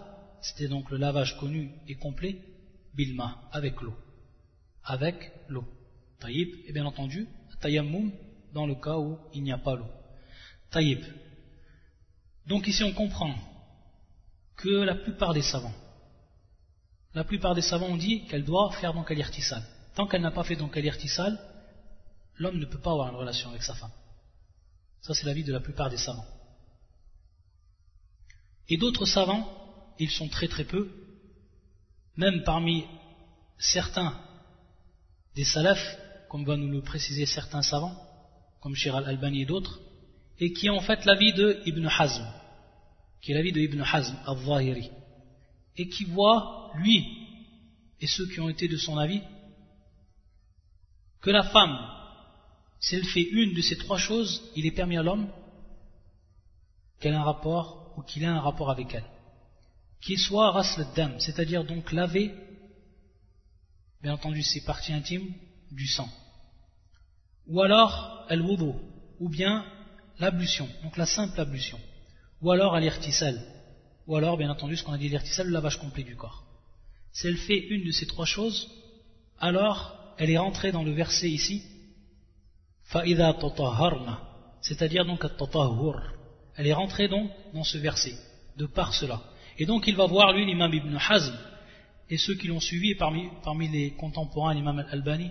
[0.40, 2.40] c'était donc le lavage connu et complet,
[2.94, 3.94] bilma, avec l'eau.
[4.84, 5.64] Avec l'eau.
[6.18, 7.28] Taïb, et bien entendu,
[7.60, 8.12] tayammum,
[8.52, 9.90] dans le cas où il n'y a pas l'eau.
[10.70, 11.00] Taïb.
[12.46, 13.34] Donc ici on comprend
[14.56, 15.74] que la plupart des savants,
[17.14, 19.24] la plupart des savants ont dit qu'elle doit faire donc al
[19.94, 20.84] Tant qu'elle n'a pas fait donc al
[22.40, 23.92] l'homme ne peut pas avoir une relation avec sa femme.
[25.02, 26.26] Ça c'est l'avis de la plupart des savants.
[28.68, 29.46] Et d'autres savants,
[29.98, 30.90] ils sont très très peu,
[32.16, 32.84] même parmi
[33.58, 34.18] certains
[35.34, 35.98] des salafs,
[36.28, 37.96] comme va nous le préciser certains savants,
[38.60, 39.80] comme Shiral al-Albani et d'autres,
[40.38, 42.26] et qui ont en fait l'avis de Ibn Hazm
[43.20, 44.90] qui est l'avis de Ibn Hazm al-Zahiri,
[45.76, 47.04] et qui voit, lui,
[48.00, 49.20] et ceux qui ont été de son avis,
[51.20, 51.76] que la femme,
[52.80, 55.30] si elle fait une de ces trois choses, il est permis à l'homme
[56.98, 59.08] qu'elle ait un rapport, ou qu'il ait un rapport avec elle.
[60.00, 62.30] Qu'il soit rasl dam, c'est-à-dire donc laver,
[64.02, 65.32] bien entendu, ses parties intimes
[65.70, 66.08] du sang.
[67.46, 68.72] Ou alors, el wudu,
[69.18, 69.64] ou bien
[70.18, 71.78] l'ablution, donc la simple ablution
[72.40, 73.40] ou alors à l'irtisal,
[74.06, 76.44] ou alors bien entendu ce qu'on a dit l'irtisal, le lavage complet du corps.
[77.12, 78.70] Si elle fait une de ces trois choses,
[79.38, 81.62] alors elle est rentrée dans le verset ici,
[82.90, 83.36] fa'idha
[84.60, 85.94] c'est-à-dire donc at-tatahhur.
[86.56, 88.14] Elle est rentrée donc dans ce verset,
[88.56, 89.22] de par cela.
[89.58, 91.34] Et donc il va voir lui l'imam Ibn Hazm
[92.08, 93.30] et ceux qui l'ont suivi parmi,
[93.68, 95.30] les contemporains l'imam Al-Albani,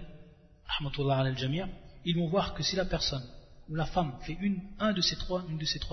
[0.79, 1.35] al
[2.05, 3.23] ils vont voir que si la personne
[3.67, 5.43] ou la femme fait une, un de ces trois,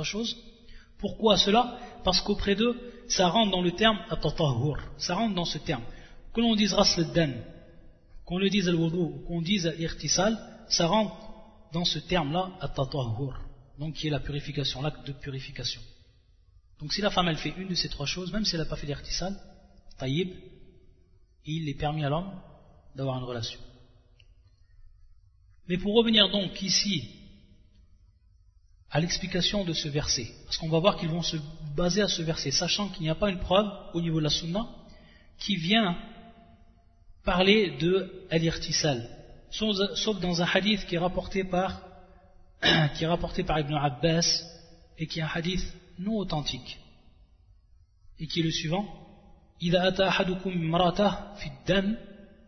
[0.05, 0.37] choses,
[0.99, 1.79] pourquoi cela?
[2.05, 2.75] Parce qu'auprès d'eux,
[3.09, 5.83] ça rentre dans le terme at-tatahhur, ça rentre dans ce terme.
[6.33, 7.01] Que l'on dise ras
[8.25, 10.39] qu'on le dise al-wudu, qu'on dise irtisal,
[10.69, 11.26] ça rentre
[11.77, 12.53] dans ce terme-là,
[13.79, 15.83] donc qui est la purification, l'acte de purification.
[16.81, 18.69] Donc si la femme elle fait une de ces trois choses, même si elle n'a
[18.69, 19.39] pas fait l'irtisal,
[19.99, 20.31] taïb,
[21.45, 22.33] il est permis à l'homme
[22.95, 23.61] d'avoir une relation.
[25.69, 27.11] Mais pour revenir donc ici
[28.91, 31.37] à l'explication de ce verset, parce qu'on va voir qu'ils vont se
[31.77, 34.31] baser à ce verset, sachant qu'il n'y a pas une preuve au niveau de la
[34.31, 34.67] sunna
[35.39, 35.99] qui vient
[37.23, 39.16] parler de al-irtisal,
[39.51, 41.81] sauf dans un hadith qui est rapporté par,
[42.95, 44.43] qui est rapporté par Ibn Abbas
[44.99, 45.63] et qui est un hadith
[45.99, 46.79] non authentique.
[48.19, 48.87] Et qui est le suivant.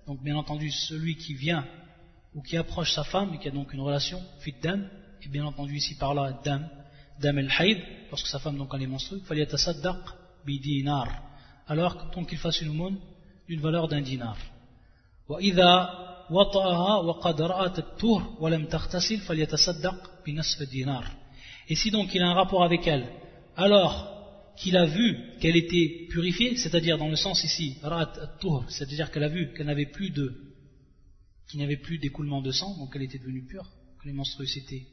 [0.07, 1.66] Donc bien entendu celui qui vient
[2.34, 4.22] ou qui approche sa femme et qui a donc une relation
[4.62, 4.88] dam.
[5.22, 6.68] Et bien entendu ici par là dam.
[7.20, 8.86] Dam el haïd lorsque sa femme donc elle est
[10.59, 11.09] dinar.
[11.66, 12.99] Alors donc qu'il fasse une aumône
[13.46, 14.36] d'une valeur d'un dinar
[21.68, 23.07] et si donc il a un rapport avec elle
[23.57, 24.18] alors
[24.57, 27.79] qu'il a vu qu'elle était purifiée, c'est-à-dire dans le sens ici,
[28.68, 30.35] c'est-à-dire qu'elle a vu qu'elle n'avait plus de,
[31.49, 33.68] qu'il avait plus d'écoulement de sang, donc elle était devenue pure,
[34.01, 34.87] que les menstrues s'étaient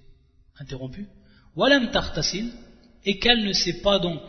[0.59, 1.07] interrompues,
[1.55, 2.51] walam tartasil,
[3.05, 4.21] et qu'elle ne s'est pas donc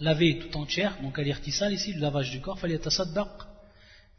[0.00, 3.28] lavée tout entière, donc elle irtisal ici, le lavage du corps, fallait tasaddaq,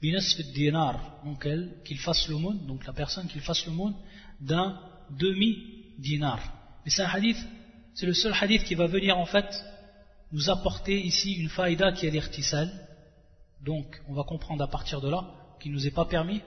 [0.02, 1.48] dinar, donc
[1.84, 3.96] qu'il fasse l'aumône, donc la personne qu'il fasse l'aumône
[4.40, 4.80] d'un
[5.10, 6.40] demi-dinar.
[6.86, 7.38] Mais c'est un hadith,
[7.96, 9.48] c'est le seul hadith qui va venir en fait
[10.32, 12.70] nous apporter ici une faïda qui est l'irtisal.
[13.62, 15.26] Donc, on va comprendre à partir de là
[15.60, 16.42] qu'il nous est pas permis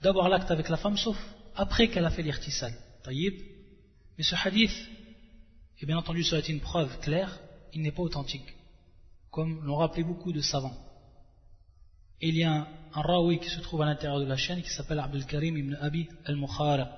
[0.00, 1.18] d'avoir l'acte avec la femme, sauf
[1.54, 2.72] après qu'elle a fait l'irtisal.
[3.06, 4.74] Mais ce hadith,
[5.80, 7.40] et bien entendu, ça a été une preuve claire,
[7.72, 8.54] il n'est pas authentique,
[9.30, 10.87] comme l'ont rappelé beaucoup de savants.
[12.20, 14.98] Il y a un, raoui qui se trouve à l'intérieur de la chaîne qui s'appelle
[14.98, 16.88] Abdul Karim ibn Abi al-Mukharaq,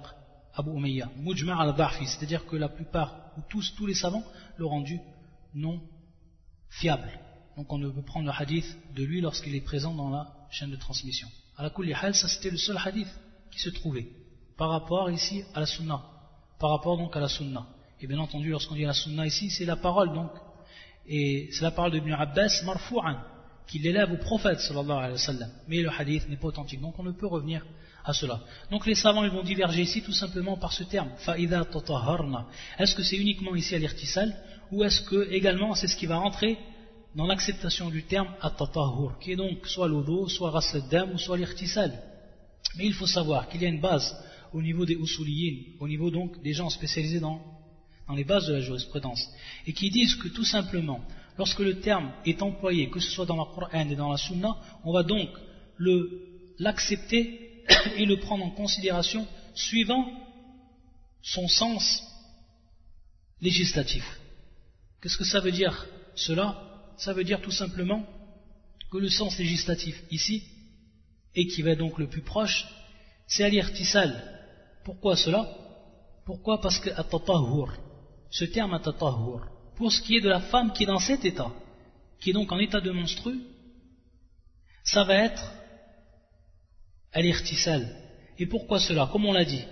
[0.55, 4.25] Abu Umayya, Mujma' al-Da'fi, c'est-à-dire que la plupart, ou tous, tous les savants
[4.57, 4.99] l'ont rendu
[5.55, 5.81] non
[6.71, 7.11] fiable.
[7.57, 10.71] Donc on ne peut prendre le hadith de lui lorsqu'il est présent dans la chaîne
[10.71, 11.29] de transmission.
[11.57, 13.09] À la hal, ça c'était le seul hadith
[13.51, 14.09] qui se trouvait
[14.57, 16.03] par rapport ici à la sunna.
[16.59, 17.67] Par rapport donc à la sunna.
[18.01, 20.31] Et bien entendu, lorsqu'on dit la sunna ici, c'est la parole donc.
[21.07, 23.17] Et c'est la parole de Ibn Abbas marfou'an,
[23.71, 25.51] qui l'élève au prophète sallallahu alayhi wa sallam.
[25.69, 26.81] Mais le hadith n'est pas authentique.
[26.81, 27.65] Donc on ne peut revenir
[28.05, 28.41] à cela.
[28.71, 31.11] Donc les savants ils vont diverger ici tout simplement par ce terme.
[31.19, 32.47] Fa'idha tataharna.
[32.79, 34.35] Est-ce que c'est uniquement ici à l'irtisal
[34.73, 36.59] ou est-ce que également c'est ce qui va rentrer
[37.15, 40.77] dans l'acceptation du terme at-tatahur, qui est donc soit l'odo, soit ras
[41.13, 42.01] ou soit l'irtisal.
[42.77, 44.17] Mais il faut savoir qu'il y a une base
[44.53, 47.41] au niveau des usuliyin, au niveau donc des gens spécialisés dans
[48.15, 49.29] les bases de la jurisprudence,
[49.67, 51.01] et qui disent que tout simplement,
[51.39, 54.57] lorsque le terme est employé, que ce soit dans la Coran et dans la Sunna,
[54.85, 55.29] on va donc
[56.59, 57.65] l'accepter
[57.97, 60.07] et le prendre en considération suivant
[61.23, 62.03] son sens
[63.41, 64.05] législatif.
[65.01, 66.67] Qu'est-ce que ça veut dire cela?
[66.97, 68.05] Ça veut dire tout simplement
[68.91, 70.43] que le sens législatif ici,
[71.35, 72.67] et qui va donc le plus proche,
[73.27, 74.11] c'est tissal.
[74.85, 75.49] Pourquoi cela?
[76.27, 76.61] Pourquoi?
[76.61, 76.91] Parce que
[78.31, 79.47] ce terme atatahur,
[79.81, 81.51] pour ce qui est de la femme qui est dans cet état,
[82.21, 83.41] qui est donc en état de monstru,
[84.85, 85.43] ça va être
[87.15, 87.89] à l'irtissal.
[88.39, 89.09] Et pourquoi cela?
[89.11, 89.65] Comme on l'a dit,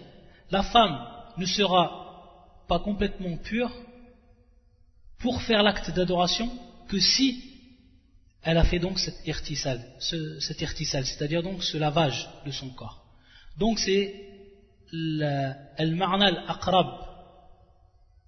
[0.50, 0.96] la femme
[1.36, 3.70] ne sera pas complètement pure
[5.18, 6.50] pour faire l'acte d'adoration
[6.88, 7.44] que si
[8.42, 13.04] elle a fait donc cet irtisal, c'est-à-dire donc ce lavage de son corps.
[13.58, 14.06] Donc c'est
[15.76, 16.86] al-ma'na al-aqrab,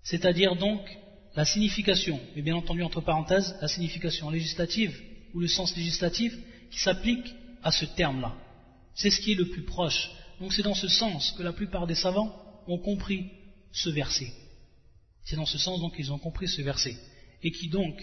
[0.03, 1.00] c'est-à-dire donc
[1.37, 5.01] la signification, et bien entendu entre parenthèses, la signification législative
[5.35, 6.37] ou le sens législatif
[6.71, 8.35] qui s'applique à ce terme-là.
[8.95, 10.11] C'est ce qui est le plus proche.
[10.41, 12.35] Donc c'est dans ce sens que la plupart des savants
[12.67, 13.31] ont compris
[13.73, 14.33] ce verset.
[15.25, 16.97] C'est dans ce sens donc qu'ils ont compris ce verset.
[17.43, 17.97] Et qui donc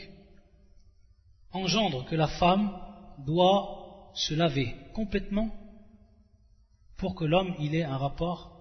[1.52, 2.72] engendre que la femme
[3.26, 5.54] doit se laver complètement
[6.98, 8.58] pour que l'homme il ait un rapport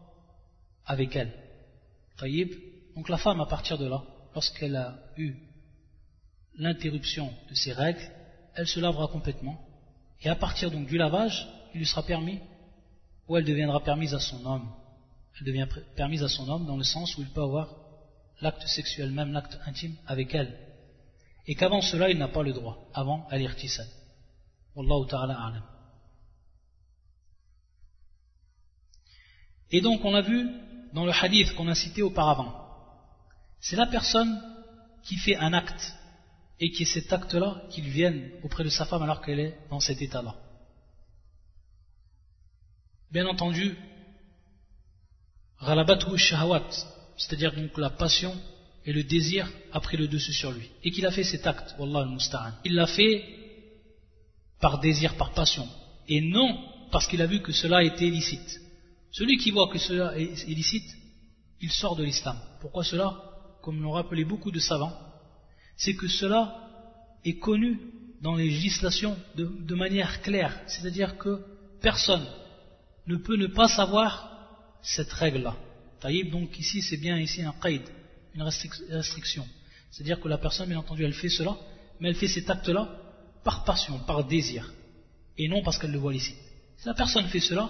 [0.84, 1.32] avec elle.
[2.94, 4.02] Donc la femme à partir de là,
[4.36, 5.34] lorsqu'elle a eu
[6.58, 8.06] l'interruption de ses règles,
[8.54, 9.58] elle se lavera complètement.
[10.20, 12.38] Et à partir donc du lavage, il lui sera permis,
[13.26, 14.68] ou elle deviendra permise à son homme.
[15.38, 15.66] elle devient
[15.96, 17.76] permise à son homme dans le sens où il peut avoir
[18.42, 20.54] l'acte sexuel, même l'acte intime avec elle.
[21.46, 23.88] Et qu'avant cela, il n'a pas le droit, avant al-irtisal.
[24.74, 25.62] Wallahu ta'ala.
[29.70, 30.46] Et donc on a vu
[30.92, 32.65] dans le hadith qu'on a cité auparavant,
[33.60, 34.40] c'est la personne
[35.02, 35.94] qui fait un acte
[36.58, 39.80] et qui est cet acte-là qu'il vienne auprès de sa femme alors qu'elle est dans
[39.80, 40.34] cet état-là.
[43.10, 43.76] Bien entendu,
[45.60, 46.68] ou shahawat,
[47.16, 48.34] c'est-à-dire donc la passion
[48.84, 50.70] et le désir a pris le dessus sur lui.
[50.84, 52.52] Et qu'il a fait cet acte, Wallah al-Musta'an.
[52.64, 53.24] Il l'a fait
[54.60, 55.68] par désir, par passion.
[56.08, 58.60] Et non parce qu'il a vu que cela était illicite.
[59.10, 60.88] Celui qui voit que cela est illicite,
[61.60, 62.38] il sort de l'islam.
[62.60, 63.35] Pourquoi cela?
[63.66, 64.96] Comme l'ont rappelé beaucoup de savants,
[65.76, 66.68] c'est que cela
[67.24, 67.80] est connu
[68.22, 70.56] dans les législations de, manière claire.
[70.68, 71.40] C'est-à-dire que
[71.80, 72.24] personne
[73.08, 75.56] ne peut ne pas savoir cette règle-là.
[76.30, 77.82] Donc ici, c'est bien ici un qaid,
[78.36, 79.44] une restriction.
[79.90, 81.56] C'est-à-dire que la personne, bien entendu, elle fait cela,
[81.98, 82.88] mais elle fait cet acte-là
[83.42, 84.72] par passion, par désir,
[85.36, 86.36] et non parce qu'elle le voit ici.
[86.76, 87.68] Si la personne fait cela,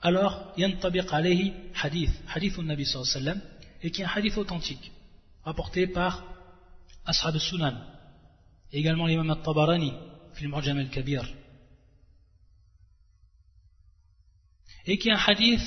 [0.00, 3.40] alors yantabiq alayhi hadith, hadith au Nabi sallallahu alayhi wa sallam,
[3.82, 4.92] et qui est un hadith authentique,
[5.44, 6.24] rapporté par
[7.04, 7.76] Ashab al-Sunan,
[8.72, 9.92] et également l'imam al-Tabarani,
[10.34, 11.24] film Mu'jam al-Kabir,
[14.86, 15.66] et qui est un hadith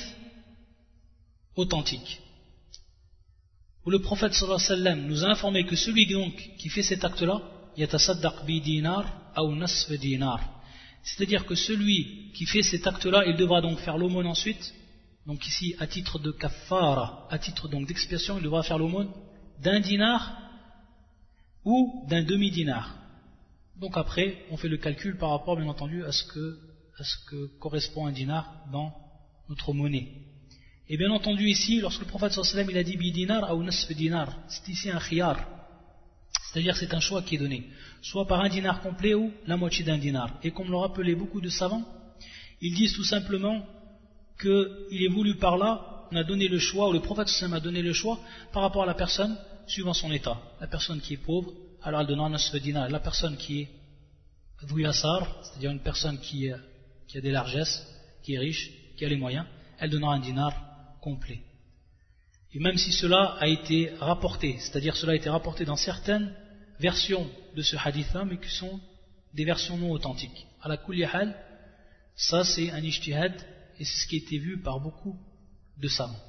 [1.56, 2.20] authentique,
[3.84, 6.82] où le prophète sallallahu alayhi wa sallam nous a informé que celui donc qui fait
[6.82, 7.40] cet acte-là,
[7.76, 9.04] yatasaddaq bi dinar
[9.36, 10.40] ou nasf dinar,
[11.02, 14.74] c'est-à-dire que celui qui fait cet acte-là, il devra donc faire l'aumône ensuite.
[15.26, 19.10] Donc ici, à titre de kafara, à titre donc d'expiation, il devra faire l'aumône
[19.62, 20.36] d'un dinar
[21.64, 22.94] ou d'un demi-dinar.
[23.76, 28.12] Donc après, on fait le calcul par rapport, bien entendu, à ce que, correspond un
[28.12, 28.92] dinar dans
[29.48, 30.08] notre monnaie.
[30.88, 33.92] Et bien entendu ici, lorsque le prophète sallallahu il a dit bi dinar ou nasf
[33.92, 35.46] dinar, c'est ici un khiyar.
[36.50, 37.68] C'est-à-dire c'est un choix qui est donné
[38.02, 40.38] soit par un dinar complet ou la moitié d'un dinar.
[40.42, 41.84] Et comme l'ont rappelé beaucoup de savants,
[42.60, 43.64] ils disent tout simplement
[44.40, 47.82] qu'il est voulu par là, on a donné le choix, ou le prophète a donné
[47.82, 48.18] le choix
[48.52, 49.36] par rapport à la personne
[49.68, 50.38] suivant son état.
[50.60, 51.52] La personne qui est pauvre,
[51.82, 52.88] alors elle donnera un dinar.
[52.88, 53.68] La personne qui est
[54.62, 56.58] Vouyassar, c'est-à-dire une personne qui, a
[57.20, 57.86] des largesses,
[58.22, 59.46] qui est riche, qui a les moyens,
[59.78, 60.52] elle donnera un dinar
[61.00, 61.40] complet.
[62.52, 66.34] Et même si cela a été rapporté, c'est-à-dire cela a été rapporté dans certaines
[66.80, 68.80] versions de ce hadith-là, mais qui sont
[69.34, 70.46] des versions non authentiques.
[70.60, 71.36] À la kullihal,
[72.16, 73.34] ça c'est un ijtihad,
[73.78, 75.16] et c'est ce qui a été vu par beaucoup
[75.76, 76.27] de savants.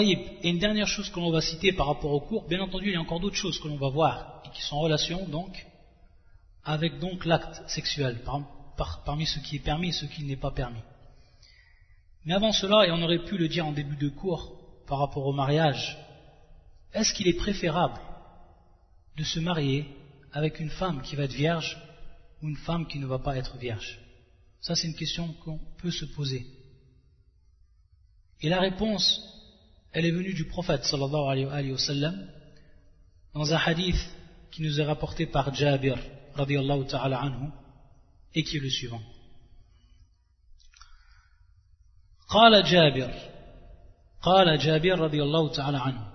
[0.00, 2.92] Et une dernière chose que l'on va citer par rapport au cours, bien entendu il
[2.92, 5.66] y a encore d'autres choses que l'on va voir, et qui sont en relation donc
[6.64, 8.22] avec donc l'acte sexuel,
[9.04, 10.80] parmi ce qui est permis et ce qui n'est pas permis.
[12.24, 15.26] Mais avant cela, et on aurait pu le dire en début de cours, par rapport
[15.26, 15.98] au mariage,
[16.94, 18.00] est-ce qu'il est préférable
[19.16, 19.86] de se marier
[20.32, 21.76] avec une femme qui va être vierge
[22.42, 23.98] ou une femme qui ne va pas être vierge?
[24.60, 26.46] Ça, c'est une question qu'on peut se poser.
[28.40, 29.31] Et la réponse,
[29.92, 32.16] elle est venue du prophète sallallahu alayhi wa sallam
[33.34, 34.02] dans un hadith
[34.50, 35.96] qui nous est rapporté par Jabir
[36.34, 37.48] radiallahu ta'ala anhu
[38.34, 39.02] et qui est le suivant.
[42.28, 43.10] قال جابر
[44.22, 46.08] قال جابر رضي الله تعالى عنه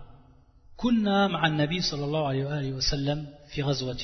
[0.78, 4.00] كنا مع النبي صلى الله عليه وآله وسلم في غزوة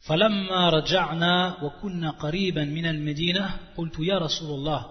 [0.00, 4.86] فلما رجعنا وكنا قريبا من المدينة قلت يا رسول الله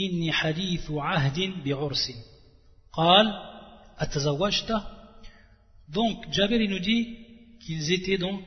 [0.00, 2.33] إني حديث عهد بعرس
[2.93, 3.25] قال
[3.99, 4.73] أتزوجت
[5.89, 7.17] Donc Jabir il nous dit
[7.59, 8.41] qu'ils étaient donc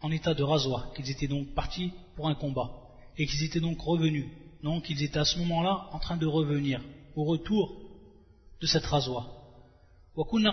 [0.00, 2.70] en état de razwa, qu'ils étaient donc partis pour un combat
[3.16, 4.26] et qu'ils étaient donc revenus.
[4.62, 6.82] Donc ils étaient à ce moment-là en train de revenir
[7.16, 7.80] au retour
[8.60, 9.26] de cette razwa.
[10.16, 10.48] donc on est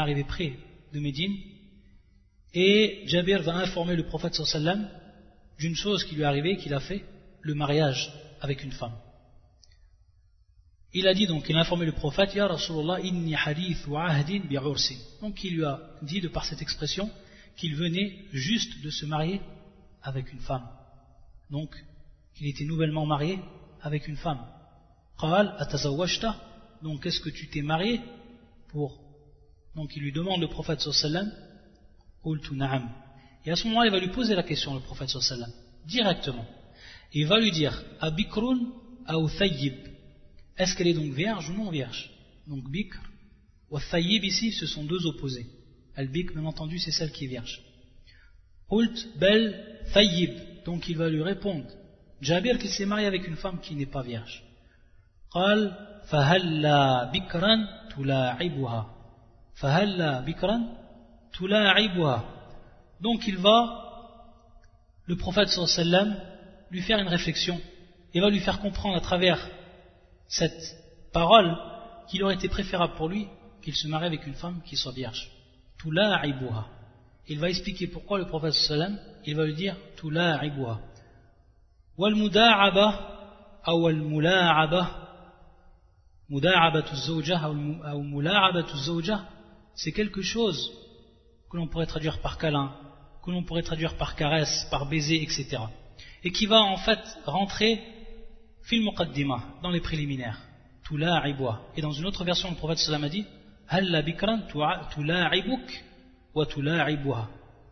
[0.00, 0.52] arrivé près
[0.92, 1.36] de Médine
[2.54, 4.88] et Jabir va informer le prophète sallam
[5.58, 7.04] d'une chose qui lui est arrivée qu'il a fait
[7.42, 8.96] le mariage avec une femme
[10.93, 14.39] Il a dit donc, il a informé le prophète, Ya Rasulallah, inni hadith wa ahdin
[14.39, 14.57] bi
[15.21, 17.09] Donc il lui a dit, de par cette expression,
[17.57, 19.41] qu'il venait juste de se marier
[20.01, 20.67] avec une femme.
[21.49, 21.75] Donc,
[22.35, 23.39] qu'il était nouvellement marié
[23.81, 24.45] avec une femme.
[25.19, 25.57] Qal.
[26.83, 27.99] Donc, est-ce que tu t'es marié
[28.69, 29.01] pour?
[29.75, 31.31] Donc, il lui demande le prophète sallallahu
[32.23, 32.89] alayhi na'am.
[33.45, 35.51] Et à ce moment-là, il va lui poser la question, le prophète sallallahu
[35.85, 36.45] directement.
[37.13, 38.59] Et il va lui dire, abikrun
[39.09, 39.96] ou thayyib?
[40.56, 42.10] est-ce qu'elle est donc vierge ou non vierge
[42.46, 43.00] donc bikr
[43.70, 45.46] ou thayyib ici ce sont deux opposés
[45.96, 47.62] al-bikr bien entendu c'est celle qui est vierge
[48.70, 50.32] Ult bel thayyib
[50.64, 51.66] donc il va lui répondre
[52.20, 54.44] Jabir qui s'est marié avec une femme qui n'est pas vierge.
[55.30, 55.72] قال
[56.10, 57.56] فهلا بكرا
[57.96, 58.94] تلاعبها
[59.54, 60.60] فهلا بكرا
[61.38, 62.24] تلاعبها
[63.00, 63.58] donc il va
[65.06, 66.16] le prophète sallam
[66.70, 67.60] lui faire une réflexion
[68.14, 69.48] et va lui faire comprendre à travers
[70.27, 70.77] cette
[71.13, 71.55] parole
[72.07, 73.27] qu'il aurait été préférable pour lui
[73.61, 75.29] qu'il se marie avec une femme qui soit vierge.
[75.79, 76.67] Tula Ibouha.
[77.27, 80.79] Il va expliquer pourquoi le prophète sallam, il va lui dire Tula Ibouha.
[81.97, 84.83] Wal muda'aba ou al mula'aba.
[86.29, 89.25] Muda'abatu zawjah ou mula'abatu zawjah,
[89.75, 90.71] c'est quelque chose
[91.49, 92.73] que l'on pourrait traduire par câlin,
[93.23, 95.57] que l'on pourrait traduire par caresse, par baiser, etc.
[96.23, 97.81] Et qui va en fait rentrer
[98.67, 100.39] fil muqaddima, dans les préliminaires.
[100.85, 101.61] Tula'ibwa.
[101.75, 103.25] Et dans une autre version, le prophète sallam a dit
[103.67, 104.41] Halla bikran
[104.93, 105.83] tula'ibuk
[106.33, 107.29] wa tula'ibwa.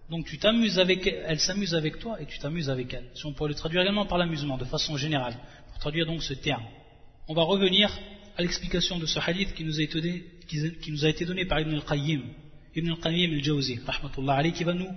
[0.09, 3.05] Donc tu t'amuses avec elle, elle s'amuse avec toi et tu t'amuses avec elle.
[3.15, 5.35] Si on pourrait le traduire également par l'amusement, de façon générale,
[5.69, 6.63] pour traduire donc ce terme.
[7.27, 7.89] On va revenir
[8.37, 11.45] à l'explication de ce hadith qui nous a été donné, qui nous a été donné
[11.45, 12.21] par Ibn al-Qayyim,
[12.75, 13.79] Ibn al-Qayyim al-Jawzi,
[14.53, 14.91] qui va nous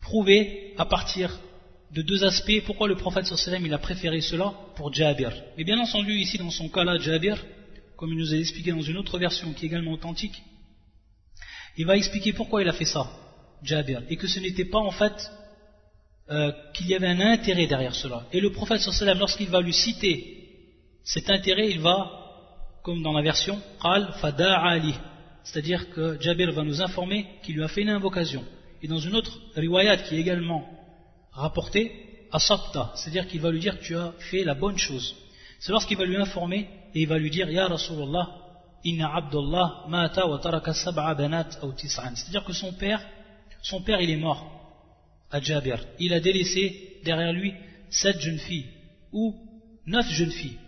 [0.00, 1.36] prouver à partir
[1.92, 5.32] de deux aspects pourquoi le prophète sallam il a préféré cela pour Jabir?
[5.56, 7.42] Mais bien entendu ici dans son cas là Jabir,
[7.96, 10.42] comme il nous a expliqué dans une autre version qui est également authentique,
[11.76, 13.10] il va expliquer pourquoi il a fait ça.
[13.62, 15.30] Jabir, et que ce n'était pas en fait
[16.30, 18.26] euh, qu'il y avait un intérêt derrière cela.
[18.32, 20.38] Et le prophète sallam, lorsqu'il va lui citer
[21.02, 22.10] cet intérêt, il va,
[22.84, 23.60] comme dans la version,
[24.20, 24.94] Fada Ali,
[25.42, 28.44] c'est-à-dire que Jabir va nous informer qu'il lui a fait une invocation.
[28.82, 30.77] Et dans une autre riwayat qui est également
[31.38, 35.16] rapportée, Asabta, c'est-à-dire qu'il va lui dire tu as fait la bonne chose.
[35.60, 38.28] C'est lorsqu'il va lui informer et il va lui dire Ya Rasulallah,
[38.84, 41.48] Inna Abdullah mata wa taraka sab'a banat.
[41.50, 43.00] C'est-à-dire que son père
[43.62, 44.50] son père, il est mort
[45.30, 45.84] à Jabir.
[45.98, 47.54] Il a délaissé derrière lui
[47.90, 48.66] sept jeunes filles
[49.12, 49.34] ou
[49.86, 50.58] neuf jeunes filles,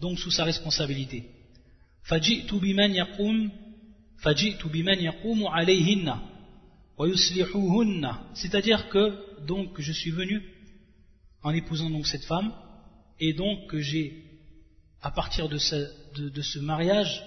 [0.00, 1.30] donc sous sa responsabilité.
[8.34, 10.42] C'est-à-dire que donc je suis venu
[11.42, 12.52] en épousant donc cette femme
[13.20, 14.24] et donc que j'ai
[15.00, 17.24] à partir de ce, mariage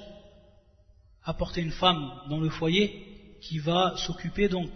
[1.24, 4.70] apporté une femme dans le foyer qui va s'occuper donc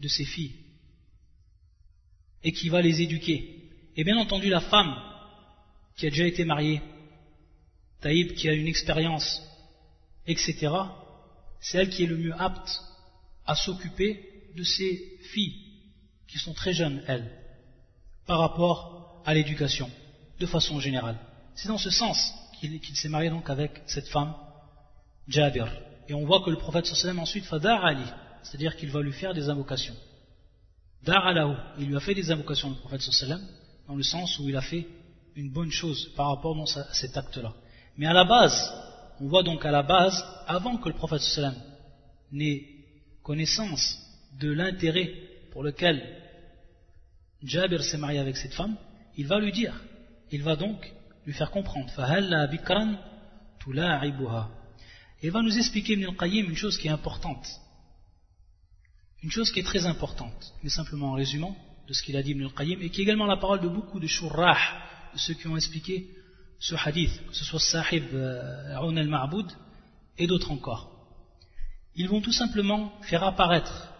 [0.00, 0.56] de ses filles
[2.42, 3.70] et qui va les éduquer.
[3.96, 4.96] Et bien entendu, la femme
[5.96, 6.82] qui a déjà été mariée,
[8.00, 9.40] Taïb qui a une expérience,
[10.26, 10.72] etc.,
[11.60, 12.80] c'est elle qui est le mieux apte
[13.46, 15.56] à s'occuper de ses filles,
[16.28, 17.30] qui sont très jeunes, elles,
[18.26, 19.90] par rapport à l'éducation,
[20.38, 21.18] de façon générale.
[21.54, 24.34] C'est dans ce sens qu'il s'est marié donc avec cette femme,
[25.28, 25.72] Jabir.
[26.08, 28.04] Et on voit que le prophète sallam ensuite fadar Ali,
[28.42, 29.96] c'est-à-dire qu'il va lui faire des invocations.
[31.04, 31.24] Dar
[31.78, 33.40] il lui a fait des invocations le prophète sallam,
[33.88, 34.86] dans le sens où il a fait
[35.34, 37.54] une bonne chose par rapport à cet acte-là.
[37.96, 38.72] Mais à la base,
[39.20, 41.54] on voit donc à la base, avant que le prophète sallam
[42.30, 42.66] n'ait
[43.22, 44.01] connaissance
[44.38, 45.12] de l'intérêt
[45.50, 46.02] pour lequel
[47.42, 48.76] Jabir s'est marié avec cette femme,
[49.16, 49.74] il va lui dire,
[50.30, 50.92] il va donc
[51.26, 51.90] lui faire comprendre.
[55.22, 57.46] Et va nous expliquer Ibn al-Qayyim une chose qui est importante.
[59.22, 61.56] Une chose qui est très importante, mais simplement en résumant
[61.86, 64.00] de ce qu'il a dit Ibn al-Qayyim, et qui est également la parole de beaucoup
[64.00, 64.56] de shurrah,
[65.12, 66.08] de ceux qui ont expliqué
[66.58, 69.50] ce hadith, que ce soit Sahib euh, Aoun al-Ma'boud
[70.16, 70.90] et d'autres encore.
[71.94, 73.91] Ils vont tout simplement faire apparaître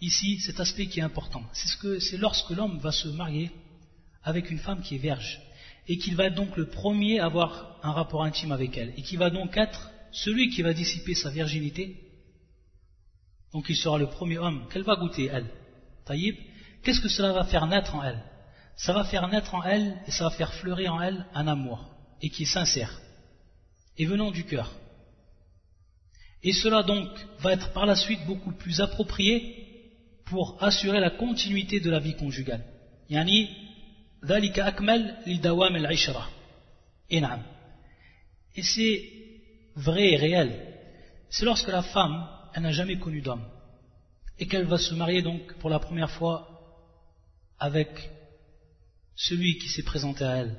[0.00, 1.42] ici cet aspect qui est important.
[1.52, 3.50] C'est lorsque l'homme va se marier
[4.22, 5.40] avec une femme qui est vierge,
[5.86, 9.02] et qu'il va être donc le premier à avoir un rapport intime avec elle, et
[9.02, 11.96] qui va donc être celui qui va dissiper sa virginité,
[13.52, 15.46] donc il sera le premier homme, qu'elle va goûter, elle.
[16.04, 16.36] Taïb,
[16.82, 18.22] qu'est-ce que cela va faire naître en elle?
[18.76, 21.88] Ça va faire naître en elle et ça va faire fleurir en elle un amour,
[22.20, 23.00] et qui est sincère,
[23.96, 24.70] et venant du cœur.
[26.42, 27.08] Et cela donc
[27.40, 29.57] va être par la suite beaucoup plus approprié
[30.28, 32.64] pour assurer la continuité de la vie conjugale.
[33.08, 33.48] Yani,
[34.22, 35.22] akmal
[38.54, 39.10] Et c'est
[39.76, 40.50] vrai et réel,
[41.30, 43.44] c'est lorsque la femme, elle n'a jamais connu d'homme,
[44.38, 46.48] et qu'elle va se marier donc pour la première fois
[47.58, 47.88] avec
[49.14, 50.56] celui qui s'est présenté à elle,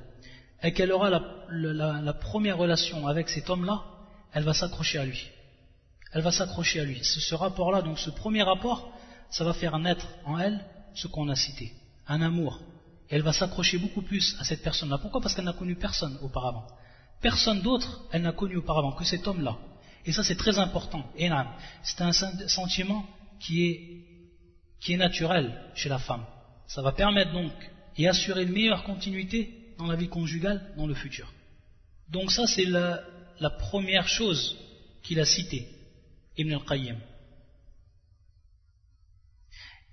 [0.64, 3.84] et qu'elle aura la, première relation avec cet homme-là,
[4.34, 5.30] elle va s'accrocher à lui.
[6.12, 7.04] Elle va s'accrocher à lui.
[7.04, 8.92] Ce, ce rapport-là, donc ce premier rapport,
[9.30, 10.64] ça va faire naître en elle
[10.94, 11.74] ce qu'on a cité,
[12.08, 12.62] un amour.
[13.10, 14.98] Et elle va s'accrocher beaucoup plus à cette personne-là.
[15.00, 15.22] Pourquoi?
[15.22, 16.68] Parce qu'elle n'a connu personne auparavant.
[17.22, 19.58] Personne d'autre, elle n'a connu auparavant que cet homme-là.
[20.06, 21.06] Et ça, c'est très important.
[21.84, 23.06] C'est un sentiment
[23.40, 23.82] qui est,
[24.80, 26.26] qui est naturel chez la femme.
[26.68, 27.52] Ça va permettre donc,
[27.98, 31.32] et assurer une meilleure continuité dans la vie conjugale dans le futur.
[32.10, 33.02] Donc ça c'est la,
[33.40, 34.58] la première chose
[35.04, 35.68] qu'il a citée,
[36.38, 36.98] Ibn al-Qayyim.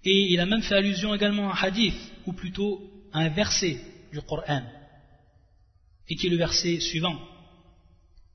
[0.08, 2.80] Et il a même fait allusion également à un hadith, ou plutôt
[3.12, 3.76] à un verset
[4.12, 4.62] du Coran,
[6.08, 7.18] et qui est le verset suivant,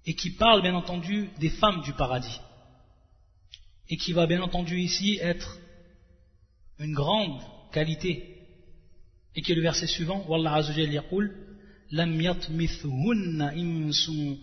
[0.05, 2.41] et qui parle bien entendu des femmes du paradis,
[3.89, 5.57] et qui va bien entendu ici être
[6.77, 7.39] une grande
[7.71, 8.37] qualité,
[9.33, 11.33] et qui est le verset suivant, Wallah Azzawajal yaqul,
[11.91, 12.21] Lam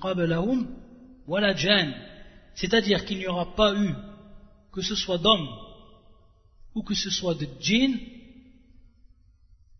[0.00, 0.66] qablahum.
[2.54, 3.90] C'est-à-dire qu'il n'y aura pas eu,
[4.72, 5.67] que ce soit d'hommes
[6.74, 7.98] ou que ce soit de djinn,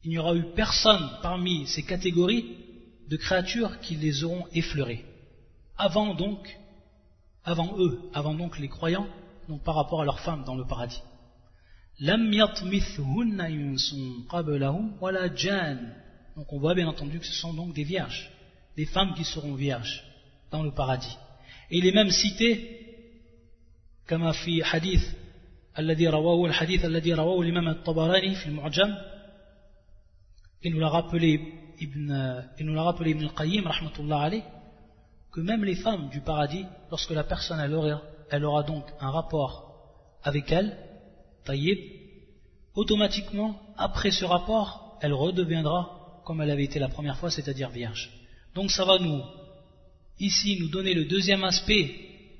[0.04, 2.56] il n'y aura eu personne parmi ces catégories
[3.08, 5.04] de créatures qui les auront effleurées.
[5.76, 6.58] Avant donc,
[7.44, 9.08] avant eux, avant donc les croyants,
[9.48, 11.02] donc par rapport à leurs femmes dans le paradis.
[16.36, 18.30] Donc on voit bien entendu que ce sont donc des vierges,
[18.76, 20.04] des femmes qui seront vierges
[20.50, 21.16] dans le paradis.
[21.70, 22.78] Et il est même cité,
[24.06, 25.04] comme a fait hadith
[25.79, 28.95] الذي رواه الحديث الذي رواه الإمام الطبراني في المعجم
[30.65, 31.41] il nous l'a rappelé
[31.79, 34.43] Ibn, il nous l'a rappelé Ibn al-Qayyim rahmatullah alayh
[35.31, 39.09] que même les femmes du paradis lorsque la personne elle aura, elle aura donc un
[39.09, 39.53] rapport
[40.23, 40.77] avec elle
[41.43, 41.79] taïb
[42.75, 48.09] automatiquement après ce rapport elle redeviendra comme elle avait été la première fois c'est-à-dire vierge
[48.55, 49.21] donc ça va nous
[50.19, 51.93] ici nous donner le deuxième aspect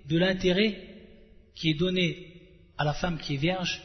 [0.08, 0.78] de l'intérêt
[1.56, 2.27] qui est donné
[2.79, 3.83] à la femme qui est vierge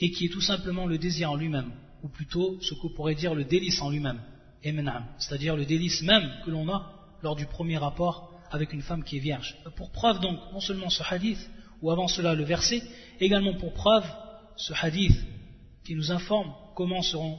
[0.00, 3.34] et qui est tout simplement le désir en lui-même, ou plutôt ce qu'on pourrait dire
[3.34, 4.20] le délice en lui-même,
[5.18, 6.92] c'est-à-dire le délice même que l'on a
[7.22, 9.56] lors du premier rapport avec une femme qui est vierge.
[9.76, 11.50] Pour preuve donc, non seulement ce hadith,
[11.80, 12.82] ou avant cela le verset,
[13.20, 14.04] également pour preuve
[14.56, 15.16] ce hadith
[15.84, 17.38] qui nous informe comment seront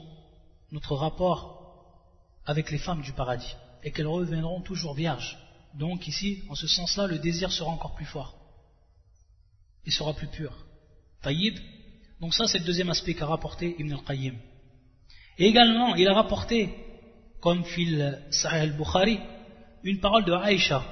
[0.72, 1.54] notre rapport
[2.46, 5.36] avec les femmes du paradis, et qu'elles reviendront toujours vierges.
[5.74, 8.45] Donc ici, en ce sens-là, le désir sera encore plus fort
[9.86, 10.52] il sera plus pur.
[11.22, 11.54] Taïb.
[12.20, 14.34] Donc ça, c'est le deuxième aspect qu'a rapporté Ibn al-Qayyim.
[15.38, 16.74] Et également, il a rapporté,
[17.40, 19.18] comme fil Sahih al-Bukhari,
[19.84, 20.84] une parole de Aïcha,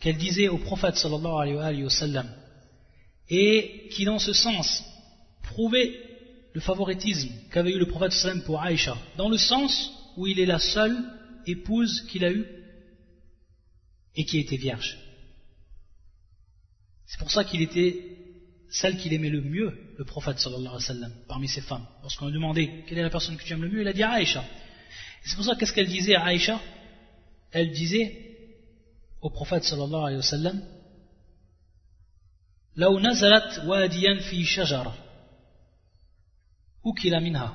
[0.00, 2.28] qu'elle disait au prophète sallallahu alayhi wa sallam,
[3.28, 4.84] et qui dans ce sens
[5.42, 5.92] prouvait
[6.52, 8.12] le favoritisme qu'avait eu le prophète
[8.44, 10.96] pour Aïcha, dans le sens où il est la seule
[11.46, 12.46] épouse qu'il a eue
[14.14, 14.96] et qui était vierge.
[17.06, 18.16] C'est pour ça qu'il était
[18.70, 21.86] celle qu'il aimait le mieux, le prophète sallallahu alayhi wa parmi ses femmes.
[22.02, 24.02] Lorsqu'on lui demandait quelle est la personne que tu aimes le mieux, il a dit
[24.02, 24.44] Aïcha.
[25.24, 26.60] C'est pour ça qu'est-ce qu'elle disait à Aïcha?
[27.52, 28.22] Elle disait
[29.20, 30.62] au prophète sallallahu alayhi wa sallam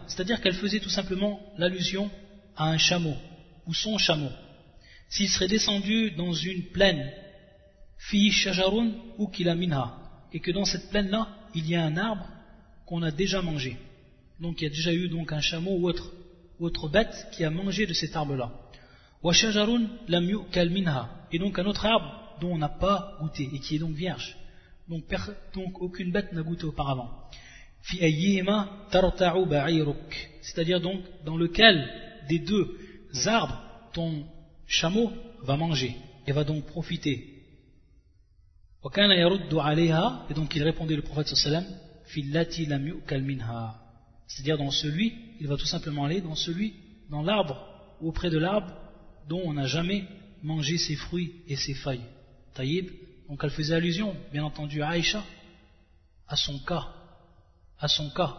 [0.08, 2.10] c'est-à-dire qu'elle faisait tout simplement l'allusion
[2.56, 3.16] à un chameau
[3.68, 4.32] ou son chameau
[5.10, 7.12] s'il serait descendu dans une plaine
[9.18, 9.32] ou
[10.34, 12.28] et que dans cette plaine là il y a un arbre
[12.86, 13.78] qu'on a déjà mangé.
[14.40, 17.86] Donc il y a déjà eu donc un chameau ou autre, bête qui a mangé
[17.86, 18.52] de cet arbre là
[19.24, 19.88] wa shajarun
[21.32, 24.36] et donc un autre arbre dont on n'a pas goûté et qui est donc vierge.
[24.90, 25.04] Donc,
[25.54, 27.10] donc aucune bête n'a goûté auparavant.
[27.84, 28.44] Fi
[30.42, 31.88] c'est-à-dire donc dans lequel
[32.28, 32.78] des deux
[33.26, 33.62] arbres
[33.94, 34.26] ton
[34.68, 35.12] chameau
[35.44, 35.96] va manger
[36.28, 37.41] et va donc profiter
[38.84, 41.66] et donc il répondait le prophète sallam
[44.28, 46.74] c'est-à-dire dans celui il va tout simplement aller dans celui
[47.10, 47.68] dans l'arbre
[48.02, 48.74] ou auprès de l'arbre
[49.28, 50.06] dont on n'a jamais
[50.42, 52.06] mangé ses fruits et ses feuilles
[52.56, 52.90] taïb
[53.30, 55.24] donc elle faisait allusion bien entendu à Aïcha
[56.28, 56.88] à son cas
[57.80, 58.38] à son cas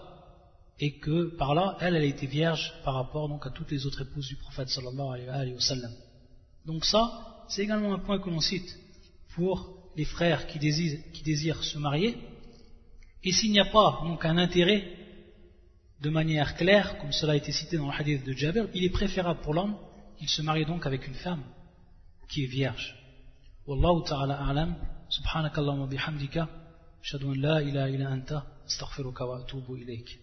[0.80, 4.02] et que par là elle elle était vierge par rapport donc à toutes les autres
[4.02, 5.92] épouses du prophète sallallahu alayhi wa sallam.
[6.66, 8.78] Donc ça c'est également un point que l'on cite
[9.34, 12.16] pour les frères qui désirent, se marier,
[13.24, 14.84] et s'il n'y a pas donc un intérêt
[16.00, 18.90] de manière claire, comme cela a été cité dans le hadith de Jabir, il est
[18.90, 19.76] préférable pour l'homme
[20.18, 21.44] qu'il se marie donc avec une femme
[22.28, 22.96] qui est vierge.
[23.66, 24.74] Wallahu ta'ala a'lam,
[25.08, 26.48] subhanakallahumma bihamdika,
[27.00, 30.18] ashhadu an la ilaha illa anta, astaghfiruka wa atubu ilayk.